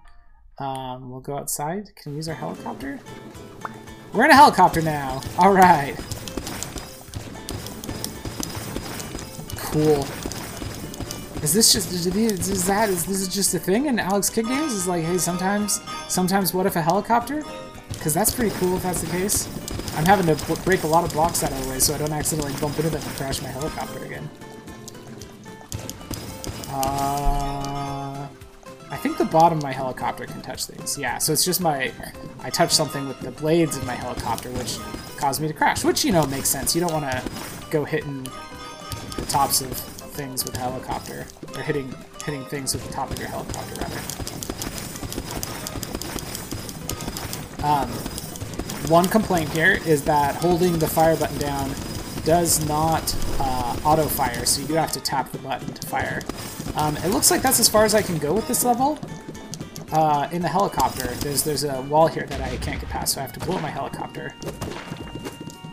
Um, 0.58 1.10
we'll 1.10 1.22
go 1.22 1.38
outside. 1.38 1.96
Can 1.96 2.14
we 2.14 2.18
use 2.18 2.28
our 2.28 2.36
helicopter? 2.36 3.00
We're 4.14 4.26
in 4.26 4.32
a 4.32 4.36
helicopter 4.36 4.82
now. 4.82 5.22
All 5.38 5.54
right. 5.54 5.96
Cool. 9.72 10.06
Is 11.42 11.54
this 11.54 11.74
just 11.74 11.92
is 11.92 12.66
that 12.68 12.90
is 12.90 13.06
this 13.06 13.22
is 13.22 13.28
just 13.28 13.54
a 13.56 13.60
thing 13.60 13.88
in 13.88 13.98
Alex 14.00 14.30
Kidd 14.30 14.48
games? 14.48 14.74
Is 14.74 14.88
like, 14.88 15.04
hey, 15.04 15.18
sometimes 15.18 15.80
sometimes 16.08 16.54
what 16.54 16.66
if 16.66 16.76
a 16.76 16.82
helicopter? 16.82 17.44
Because 17.90 18.14
that's 18.14 18.34
pretty 18.34 18.56
cool 18.58 18.76
if 18.76 18.84
that's 18.84 19.02
the 19.02 19.10
case. 19.10 19.48
I'm 19.96 20.06
having 20.06 20.34
to 20.36 20.62
break 20.64 20.84
a 20.84 20.88
lot 20.88 21.04
of 21.04 21.12
blocks 21.14 21.44
out 21.44 21.52
of 21.52 21.64
the 21.64 21.70
way 21.70 21.80
so 21.80 21.94
I 21.96 21.98
don't 21.98 22.12
accidentally 22.12 22.54
bump 22.60 22.78
into 22.78 22.90
them 22.90 23.02
and 23.02 23.12
crash 23.16 23.42
my 23.42 23.50
helicopter 23.50 24.04
again. 24.04 24.30
Uh, 26.70 28.28
I 28.90 28.98
think 28.98 29.18
the 29.18 29.26
bottom 29.26 29.58
of 29.58 29.64
my 29.64 29.72
helicopter 29.72 30.26
can 30.26 30.42
touch 30.42 30.66
things. 30.66 30.98
Yeah, 30.98 31.18
so 31.18 31.34
it's 31.34 31.44
just 31.44 31.60
my... 31.60 31.92
I 32.42 32.50
touched 32.50 32.74
something 32.74 33.08
with 33.08 33.20
the 33.20 33.32
blades 33.32 33.78
of 33.78 33.86
my 33.86 33.96
helicopter, 33.96 34.50
which 34.52 34.78
caused 35.18 35.42
me 35.42 35.48
to 35.48 35.54
crash. 35.54 35.84
Which, 35.84 36.06
you 36.06 36.12
know, 36.12 36.26
makes 36.28 36.50
sense. 36.50 36.74
You 36.74 36.82
don't 36.82 36.94
want 36.94 37.12
to 37.12 37.22
go 37.70 37.84
hitting 37.84 38.26
the 39.18 39.26
tops 39.26 39.62
of 39.62 39.72
things 39.72 40.44
with 40.44 40.56
a 40.56 40.60
helicopter. 40.60 41.28
Or 41.56 41.62
hitting, 41.62 41.94
hitting 42.26 42.46
things 42.46 42.74
with 42.74 42.86
the 42.86 42.94
top 42.94 43.12
of 43.12 43.20
your 43.20 43.28
helicopter, 43.28 43.76
rather. 43.82 44.00
Um, 47.64 47.90
one 48.90 49.06
complaint 49.06 49.50
here 49.50 49.80
is 49.86 50.04
that 50.06 50.36
holding 50.36 50.80
the 50.80 50.88
fire 50.88 51.16
button 51.16 51.38
down 51.38 51.72
does 52.26 52.66
not 52.68 53.16
uh, 53.40 53.78
auto 53.86 54.04
fire, 54.04 54.46
so 54.46 54.62
you 54.62 54.68
do 54.68 54.74
have 54.74 54.92
to 54.92 55.00
tap 55.00 55.32
the 55.32 55.38
button 55.40 55.72
to 55.74 55.88
fire. 55.88 56.22
Um, 56.76 56.98
it 56.98 57.08
looks 57.08 57.32
like 57.32 57.42
that's 57.42 57.60
as 57.60 57.70
far 57.70 57.86
as 57.86 57.94
I 57.94 58.02
can 58.02 58.18
go 58.18 58.34
with 58.34 58.48
this 58.48 58.64
level. 58.64 59.00
Uh, 59.92 60.28
in 60.32 60.42
the 60.42 60.48
helicopter, 60.48 61.08
there's 61.16 61.44
there's 61.44 61.64
a 61.64 61.82
wall 61.84 62.08
here 62.08 62.26
that 62.28 62.42
I 62.42 62.58
can't 62.58 62.80
get 62.80 62.90
past, 62.90 63.14
so 63.14 63.20
I 63.20 63.24
have 63.24 63.34
to 63.34 63.40
blow 63.42 63.56
up 63.56 63.62
my 63.62 63.70
helicopter. 63.70 64.34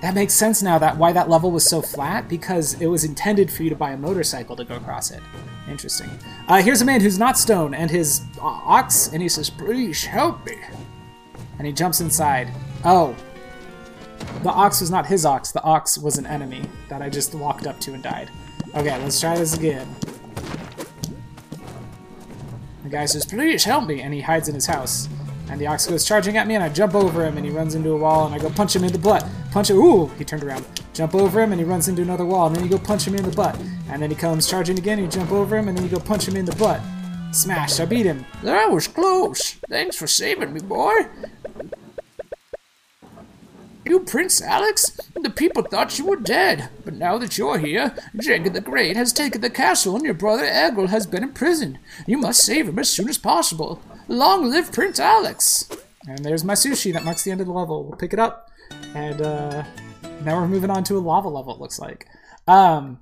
That 0.00 0.14
makes 0.14 0.32
sense 0.32 0.62
now 0.62 0.78
that 0.78 0.96
why 0.96 1.12
that 1.12 1.28
level 1.28 1.50
was 1.50 1.68
so 1.68 1.82
flat, 1.82 2.28
because 2.28 2.80
it 2.80 2.86
was 2.86 3.02
intended 3.02 3.50
for 3.50 3.64
you 3.64 3.70
to 3.70 3.76
buy 3.76 3.92
a 3.92 3.96
motorcycle 3.96 4.54
to 4.54 4.64
go 4.64 4.76
across 4.76 5.10
it. 5.10 5.20
Interesting. 5.68 6.08
Uh, 6.46 6.62
here's 6.62 6.82
a 6.82 6.84
man 6.84 7.00
who's 7.00 7.18
not 7.18 7.36
stone, 7.36 7.74
and 7.74 7.90
his 7.90 8.22
uh, 8.40 8.44
ox, 8.44 9.08
and 9.12 9.20
he 9.20 9.28
says, 9.28 9.50
please 9.50 10.04
help 10.04 10.46
me. 10.46 10.56
And 11.58 11.66
he 11.66 11.72
jumps 11.72 12.00
inside. 12.00 12.52
Oh. 12.84 13.16
The 14.44 14.50
ox 14.50 14.80
was 14.80 14.90
not 14.90 15.06
his 15.06 15.24
ox, 15.24 15.50
the 15.50 15.62
ox 15.62 15.98
was 15.98 16.16
an 16.16 16.26
enemy 16.26 16.62
that 16.88 17.02
I 17.02 17.10
just 17.10 17.34
walked 17.34 17.66
up 17.66 17.80
to 17.80 17.94
and 17.94 18.02
died. 18.02 18.30
Okay, 18.76 18.96
let's 19.02 19.20
try 19.20 19.36
this 19.36 19.56
again. 19.56 19.88
The 22.84 22.88
guy 22.88 23.04
says, 23.06 23.26
please 23.26 23.64
help 23.64 23.86
me, 23.86 24.00
and 24.00 24.14
he 24.14 24.20
hides 24.20 24.48
in 24.48 24.54
his 24.54 24.66
house. 24.66 25.08
And 25.50 25.60
the 25.60 25.66
ox 25.66 25.86
goes 25.86 26.04
charging 26.04 26.36
at 26.36 26.46
me, 26.46 26.54
and 26.54 26.64
I 26.64 26.68
jump 26.68 26.94
over 26.94 27.24
him, 27.24 27.36
and 27.36 27.46
he 27.46 27.52
runs 27.52 27.74
into 27.74 27.90
a 27.90 27.96
wall, 27.96 28.26
and 28.26 28.34
I 28.34 28.38
go 28.38 28.50
punch 28.50 28.76
him 28.76 28.84
in 28.84 28.92
the 28.92 28.98
butt. 28.98 29.26
Punch 29.50 29.70
him, 29.70 29.78
ooh, 29.78 30.06
he 30.18 30.24
turned 30.24 30.44
around. 30.44 30.64
Jump 30.92 31.14
over 31.14 31.40
him, 31.42 31.52
and 31.52 31.60
he 31.60 31.64
runs 31.64 31.88
into 31.88 32.02
another 32.02 32.26
wall, 32.26 32.46
and 32.46 32.56
then 32.56 32.64
you 32.64 32.70
go 32.70 32.78
punch 32.78 33.06
him 33.06 33.14
in 33.14 33.22
the 33.22 33.34
butt. 33.34 33.58
And 33.88 34.02
then 34.02 34.10
he 34.10 34.16
comes 34.16 34.48
charging 34.48 34.78
again, 34.78 34.98
you 34.98 35.06
jump 35.06 35.32
over 35.32 35.56
him, 35.56 35.68
and 35.68 35.76
then 35.76 35.84
you 35.84 35.90
go 35.90 36.00
punch 36.00 36.28
him 36.28 36.36
in 36.36 36.44
the 36.44 36.56
butt. 36.56 36.80
Smash, 37.32 37.78
I 37.80 37.84
beat 37.84 38.06
him. 38.06 38.24
That 38.42 38.70
was 38.70 38.88
close. 38.88 39.52
Thanks 39.68 39.96
for 39.96 40.06
saving 40.06 40.52
me, 40.52 40.60
boy. 40.60 41.06
You 43.84 44.00
Prince 44.00 44.42
Alex? 44.42 44.98
The 45.14 45.30
people 45.30 45.62
thought 45.62 45.98
you 45.98 46.04
were 46.04 46.16
dead, 46.16 46.68
but 46.84 46.92
now 46.92 47.16
that 47.16 47.38
you're 47.38 47.56
here, 47.56 47.94
Jenga 48.16 48.52
the 48.52 48.60
Great 48.60 48.96
has 48.96 49.14
taken 49.14 49.40
the 49.40 49.48
castle 49.48 49.96
and 49.96 50.04
your 50.04 50.12
brother 50.12 50.44
Egil 50.44 50.88
has 50.88 51.06
been 51.06 51.22
imprisoned. 51.22 51.78
You 52.06 52.18
must 52.18 52.44
save 52.44 52.68
him 52.68 52.78
as 52.78 52.90
soon 52.90 53.08
as 53.08 53.16
possible. 53.16 53.80
Long 54.08 54.50
live 54.50 54.72
Prince 54.72 54.98
Alex! 54.98 55.68
And 56.08 56.24
there's 56.24 56.42
my 56.42 56.54
sushi 56.54 56.94
that 56.94 57.04
marks 57.04 57.24
the 57.24 57.30
end 57.30 57.42
of 57.42 57.46
the 57.46 57.52
level. 57.52 57.84
We'll 57.84 57.98
pick 57.98 58.14
it 58.14 58.18
up, 58.18 58.50
and 58.94 59.20
uh, 59.20 59.64
now 60.24 60.40
we're 60.40 60.48
moving 60.48 60.70
on 60.70 60.82
to 60.84 60.96
a 60.96 60.98
lava 60.98 61.28
level. 61.28 61.54
It 61.54 61.60
looks 61.60 61.78
like. 61.78 62.06
Um, 62.46 63.00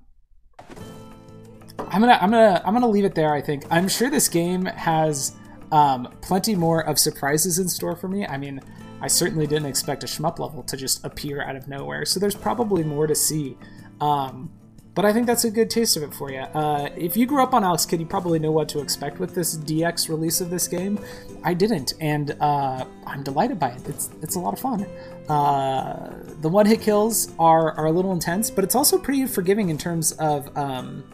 I'm 1.79 2.01
gonna, 2.01 2.19
I'm 2.21 2.31
gonna, 2.33 2.61
I'm 2.65 2.75
gonna 2.75 2.89
leave 2.89 3.05
it 3.05 3.15
there. 3.15 3.33
I 3.33 3.41
think. 3.41 3.65
I'm 3.71 3.87
sure 3.87 4.11
this 4.11 4.29
game 4.29 4.65
has 4.65 5.37
um, 5.71 6.13
plenty 6.23 6.57
more 6.57 6.85
of 6.85 6.99
surprises 6.99 7.61
in 7.61 7.69
store 7.69 7.95
for 7.95 8.09
me. 8.09 8.27
I 8.27 8.37
mean, 8.37 8.61
I 9.01 9.07
certainly 9.07 9.47
didn't 9.47 9.67
expect 9.67 10.03
a 10.03 10.07
shmup 10.09 10.41
level 10.41 10.65
to 10.65 10.77
just 10.77 11.05
appear 11.05 11.41
out 11.41 11.55
of 11.55 11.69
nowhere, 11.69 12.05
so 12.05 12.19
there's 12.19 12.35
probably 12.35 12.83
more 12.83 13.07
to 13.07 13.15
see. 13.15 13.57
Um, 14.01 14.51
but 14.97 15.05
I 15.05 15.13
think 15.13 15.27
that's 15.27 15.45
a 15.45 15.51
good 15.51 15.69
taste 15.69 15.99
of 15.99 16.03
it 16.03 16.15
for 16.15 16.33
you. 16.33 16.39
Uh, 16.39 16.89
if 16.97 17.19
you 17.19 17.27
grew 17.27 17.43
up 17.43 17.53
on 17.53 17.63
Alex 17.63 17.85
Kidd, 17.85 18.01
you 18.01 18.07
probably 18.07 18.39
know 18.39 18.51
what 18.51 18.67
to 18.71 18.81
expect 18.81 19.21
with 19.21 19.35
this 19.35 19.55
DX 19.59 20.09
release 20.09 20.41
of 20.41 20.49
this 20.49 20.67
game. 20.67 20.99
I 21.45 21.53
didn't, 21.53 21.93
and 22.01 22.35
uh, 22.41 22.87
I'm 23.07 23.23
delighted 23.23 23.61
by 23.61 23.69
it. 23.69 23.87
It's 23.87 24.09
it's 24.23 24.37
a 24.37 24.41
lot 24.41 24.55
of 24.55 24.59
fun. 24.59 24.87
Uh, 25.29 26.15
the 26.41 26.49
one-hit 26.49 26.81
kills 26.81 27.35
are 27.39 27.73
are 27.73 27.87
a 27.87 27.93
little 27.93 28.13
intense, 28.13 28.51
but 28.51 28.65
it's 28.65 28.75
also 28.75 28.97
pretty 28.97 29.27
forgiving 29.27 29.69
in 29.69 29.77
terms 29.77 30.13
of 30.13 30.57
um, 30.57 31.05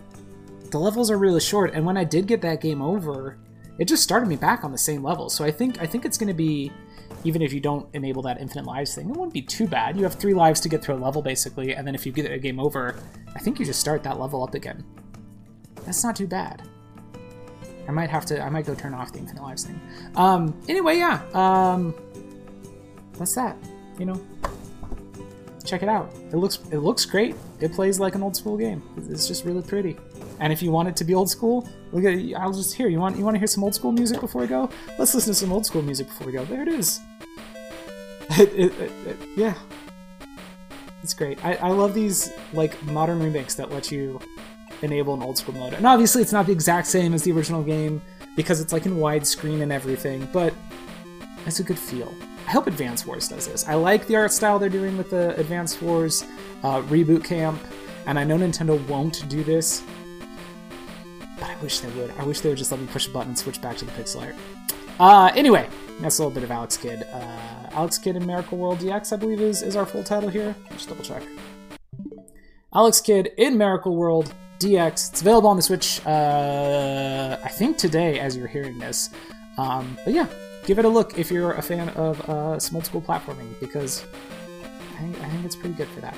the 0.71 0.79
levels 0.79 1.11
are 1.11 1.19
really 1.19 1.41
short. 1.41 1.75
And 1.75 1.85
when 1.85 1.97
I 1.97 2.05
did 2.05 2.29
get 2.29 2.41
that 2.43 2.61
game 2.61 2.81
over, 2.81 3.37
it 3.79 3.87
just 3.87 4.03
started 4.03 4.29
me 4.29 4.37
back 4.37 4.65
on 4.65 4.73
the 4.73 4.79
same 4.79 5.03
level. 5.03 5.31
So 5.31 5.45
I 5.45 5.51
think 5.51 5.81
I 5.81 5.87
think 5.87 6.05
it's 6.05 6.19
going 6.19 6.29
to 6.29 6.35
be 6.35 6.73
even 7.25 7.43
if 7.43 7.53
you 7.53 7.61
don't 7.61 7.87
enable 7.95 8.23
that 8.23 8.41
infinite 8.41 8.67
lives 8.67 8.95
thing, 8.95 9.09
it 9.09 9.13
wouldn't 9.13 9.33
be 9.33 9.43
too 9.43 9.67
bad. 9.67 9.97
You 9.97 10.03
have 10.05 10.15
three 10.15 10.35
lives 10.35 10.61
to 10.61 10.69
get 10.69 10.83
through 10.83 10.97
a 10.97 11.03
level, 11.05 11.23
basically, 11.23 11.75
and 11.75 11.87
then 11.87 11.95
if 11.95 12.05
you 12.05 12.13
get 12.13 12.31
a 12.31 12.39
game 12.39 12.59
over, 12.59 12.97
I 13.35 13.39
think 13.39 13.59
you 13.59 13.67
just 13.67 13.81
start 13.81 14.03
that 14.03 14.19
level 14.19 14.43
up 14.43 14.55
again. 14.55 14.85
That's 15.85 16.03
not 16.03 16.17
too 16.17 16.27
bad. 16.27 16.63
I 17.89 17.93
might 17.93 18.11
have 18.11 18.25
to, 18.27 18.41
I 18.41 18.49
might 18.49 18.67
go 18.67 18.75
turn 18.75 18.95
off 18.95 19.13
the 19.13 19.19
infinite 19.19 19.43
lives 19.43 19.65
thing. 19.65 19.81
Um, 20.15 20.61
anyway, 20.69 20.97
yeah, 20.97 21.23
um, 21.35 21.95
that's 23.19 23.35
that, 23.35 23.57
you 23.99 24.07
know. 24.07 24.21
Check 25.65 25.83
it 25.83 25.89
out. 25.89 26.13
It 26.33 26.37
looks, 26.37 26.59
it 26.71 26.79
looks 26.79 27.05
great. 27.05 27.37
It 27.61 27.73
plays 27.73 28.01
like 28.01 28.15
an 28.15 28.23
old 28.23 28.37
school 28.37 28.57
game. 28.57 28.83
It's 29.09 29.29
just 29.29 29.45
really 29.45 29.63
pretty. 29.63 29.97
And 30.43 30.53
if 30.53 30.61
you 30.61 30.73
want 30.73 30.89
it 30.89 30.97
to 30.97 31.05
be 31.05 31.15
old 31.15 31.31
school, 31.31 31.69
look 31.93 32.05
at 32.05 32.19
I'll 32.37 32.53
just 32.53 32.75
hear. 32.75 32.89
You 32.89 32.99
want 32.99 33.17
you 33.17 33.25
want 33.25 33.37
to 33.37 33.39
hear 33.39 33.47
some 33.47 33.63
old 33.63 33.77
school 33.77 33.93
music 33.93 34.21
before 34.21 34.41
we 34.41 34.49
go? 34.49 34.69
Let's 34.99 35.15
listen 35.15 35.33
to 35.33 35.39
some 35.39 35.53
old 35.53 35.65
school 35.65 35.83
music 35.83 36.09
before 36.09 36.27
we 36.27 36.33
go. 36.33 36.45
There 36.45 36.63
it 36.63 36.69
is. 36.69 37.01
It, 38.39 38.51
it, 38.55 38.73
it, 38.81 39.17
yeah, 39.37 39.53
it's 41.03 41.13
great. 41.13 41.45
I, 41.45 41.57
I 41.57 41.69
love 41.69 41.93
these 41.93 42.33
like 42.55 42.83
modern 42.85 43.23
remakes 43.23 43.55
that 43.57 43.71
let 43.71 43.93
you 43.93 44.19
enable 44.81 45.13
an 45.13 45.23
old 45.23 45.37
school 45.37 45.55
mode. 45.55 45.75
And 45.75 45.87
obviously, 45.87 46.23
it's 46.23 46.33
not 46.33 46.47
the 46.47 46.53
exact 46.53 46.87
same 46.87 47.13
as 47.13 47.25
the 47.25 47.33
original 47.33 47.63
game 47.63 48.01
because 48.35 48.59
it's 48.59 48.73
like 48.73 48.87
in 48.87 48.97
widescreen 48.97 49.61
and 49.61 49.71
everything, 49.71 50.27
but 50.33 50.55
it's 51.45 51.61
a 51.61 51.63
good 51.63 51.79
feel. 51.79 52.11
I 52.47 52.53
hope 52.53 52.69
Advance 52.69 53.05
Wars 53.05 53.29
does 53.29 53.49
this. 53.49 53.69
I 53.69 53.75
like 53.75 54.07
the 54.07 54.17
art 54.17 54.33
style 54.33 54.59
they're 54.59 54.71
doing 54.71 54.97
with 54.97 55.11
the 55.11 55.39
Advance 55.39 55.83
Wars 55.83 56.25
uh, 56.63 56.81
reboot 56.83 57.23
camp, 57.23 57.61
and 58.07 58.19
I 58.19 58.25
know 58.25 58.39
Nintendo 58.39 58.83
won't 58.89 59.29
do 59.29 59.45
this, 59.45 59.83
wish 61.63 61.81
they 61.81 61.91
would. 61.91 62.11
I 62.19 62.25
wish 62.25 62.41
they 62.41 62.49
would 62.49 62.59
just 62.59 62.71
let 62.71 62.81
me 62.81 62.87
push 62.89 63.07
a 63.07 63.11
button 63.11 63.31
and 63.31 63.39
switch 63.39 63.61
back 63.63 63.77
to 63.79 63.85
the 63.85 63.93
pixel 63.93 64.23
art. 64.23 64.35
Uh, 64.99 65.33
anyway, 65.35 65.69
that's 66.01 66.19
a 66.19 66.23
little 66.23 66.35
bit 66.35 66.43
of 66.43 66.51
Alex 66.51 66.77
Kidd. 66.77 67.03
Uh, 67.13 67.71
Alex 67.73 67.99
Kidd 67.99 68.17
in 68.17 68.27
Miracle 68.27 68.59
World 68.59 68.79
DX, 68.79 69.13
I 69.13 69.17
believe, 69.17 69.41
is, 69.41 69.63
is 69.63 69.77
our 69.77 69.87
full 69.87 70.05
title 70.05 70.29
here. 70.29 70.55
Just 70.71 70.89
double 70.89 71.05
check. 71.05 71.23
Alex 72.75 73.01
Kidd 73.01 73.33
in 73.37 73.57
Miracle 73.57 73.97
World 73.97 74.35
DX. 74.59 75.11
It's 75.11 75.21
available 75.21 75.49
on 75.49 75.57
the 75.57 75.63
Switch, 75.63 76.05
uh, 76.07 77.39
I 77.43 77.49
think 77.49 77.79
today 77.79 78.19
as 78.19 78.37
you're 78.37 78.49
hearing 78.49 78.79
this. 78.79 79.11
Um, 79.59 79.97
but 80.05 80.15
yeah, 80.15 80.27
give 80.65 80.79
it 80.79 80.85
a 80.85 80.89
look 80.89 81.19
if 81.19 81.31
you're 81.31 81.53
a 81.53 81.63
fan 81.63 81.89
of 81.91 82.21
uh, 82.29 82.59
school 82.59 82.81
platforming 83.03 83.59
because 83.61 84.05
I 84.97 85.01
think, 85.01 85.21
I 85.21 85.29
think 85.29 85.45
it's 85.45 85.57
pretty 85.57 85.75
good 85.75 85.89
for 85.89 86.01
that. 86.01 86.17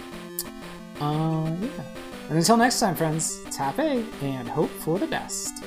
Uh, 1.01 1.51
yeah. 1.61 2.04
And 2.35 2.41
until 2.41 2.57
next 2.57 2.81
time, 2.81 2.97
friends, 2.97 3.45
tap 3.53 3.79
A 3.79 4.05
and 4.21 4.49
hope 4.49 4.69
for 4.69 4.99
the 4.99 5.07
best. 5.07 5.63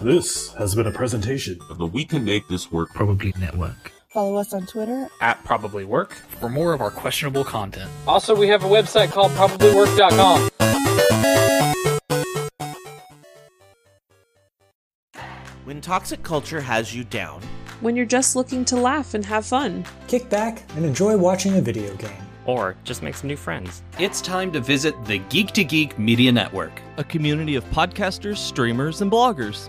This 0.00 0.52
has 0.54 0.74
been 0.76 0.86
a 0.86 0.92
presentation 0.92 1.58
of 1.68 1.78
the 1.78 1.86
We 1.86 2.04
Can 2.04 2.24
Make 2.24 2.46
This 2.48 2.70
Work 2.70 2.90
Probably 2.94 3.34
Network. 3.38 3.90
Follow 4.08 4.36
us 4.36 4.52
on 4.52 4.64
Twitter 4.66 5.08
at 5.20 5.42
Probably 5.44 5.84
Work. 5.84 6.12
for 6.38 6.48
more 6.48 6.72
of 6.72 6.80
our 6.80 6.90
questionable 6.90 7.44
content. 7.44 7.90
Also, 8.06 8.34
we 8.34 8.46
have 8.48 8.64
a 8.64 8.68
website 8.68 9.10
called 9.10 9.32
probablywork.com. 9.32 10.50
When 15.64 15.80
toxic 15.80 16.22
culture 16.22 16.60
has 16.60 16.94
you 16.94 17.04
down, 17.04 17.42
when 17.80 17.94
you're 17.96 18.06
just 18.06 18.36
looking 18.36 18.64
to 18.66 18.76
laugh 18.76 19.14
and 19.14 19.24
have 19.24 19.46
fun. 19.46 19.84
Kick 20.06 20.28
back 20.30 20.62
and 20.76 20.84
enjoy 20.84 21.16
watching 21.16 21.56
a 21.56 21.60
video 21.60 21.94
game. 21.96 22.10
Or 22.46 22.76
just 22.84 23.02
make 23.02 23.14
some 23.14 23.28
new 23.28 23.36
friends. 23.36 23.82
It's 23.98 24.22
time 24.22 24.50
to 24.52 24.60
visit 24.60 24.94
the 25.04 25.18
Geek 25.18 25.52
to 25.52 25.64
Geek 25.64 25.98
Media 25.98 26.32
Network, 26.32 26.80
a 26.96 27.04
community 27.04 27.56
of 27.56 27.64
podcasters, 27.70 28.38
streamers, 28.38 29.02
and 29.02 29.12
bloggers. 29.12 29.68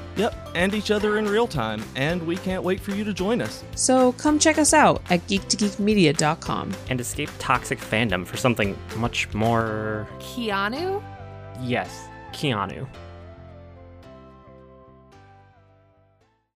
Yep, 0.15 0.35
and 0.55 0.73
each 0.73 0.91
other 0.91 1.17
in 1.17 1.25
real 1.25 1.47
time, 1.47 1.83
and 1.95 2.21
we 2.25 2.35
can't 2.37 2.63
wait 2.63 2.79
for 2.79 2.91
you 2.91 3.03
to 3.03 3.13
join 3.13 3.41
us. 3.41 3.63
So 3.75 4.11
come 4.13 4.39
check 4.39 4.57
us 4.57 4.73
out 4.73 5.01
at 5.09 5.25
geektogeekmedia.com. 5.27 6.73
And 6.89 6.99
escape 6.99 7.29
toxic 7.39 7.79
fandom 7.79 8.25
for 8.25 8.37
something 8.37 8.77
much 8.97 9.33
more. 9.33 10.07
Keanu? 10.19 11.01
Yes, 11.61 12.07
Keanu. 12.33 12.87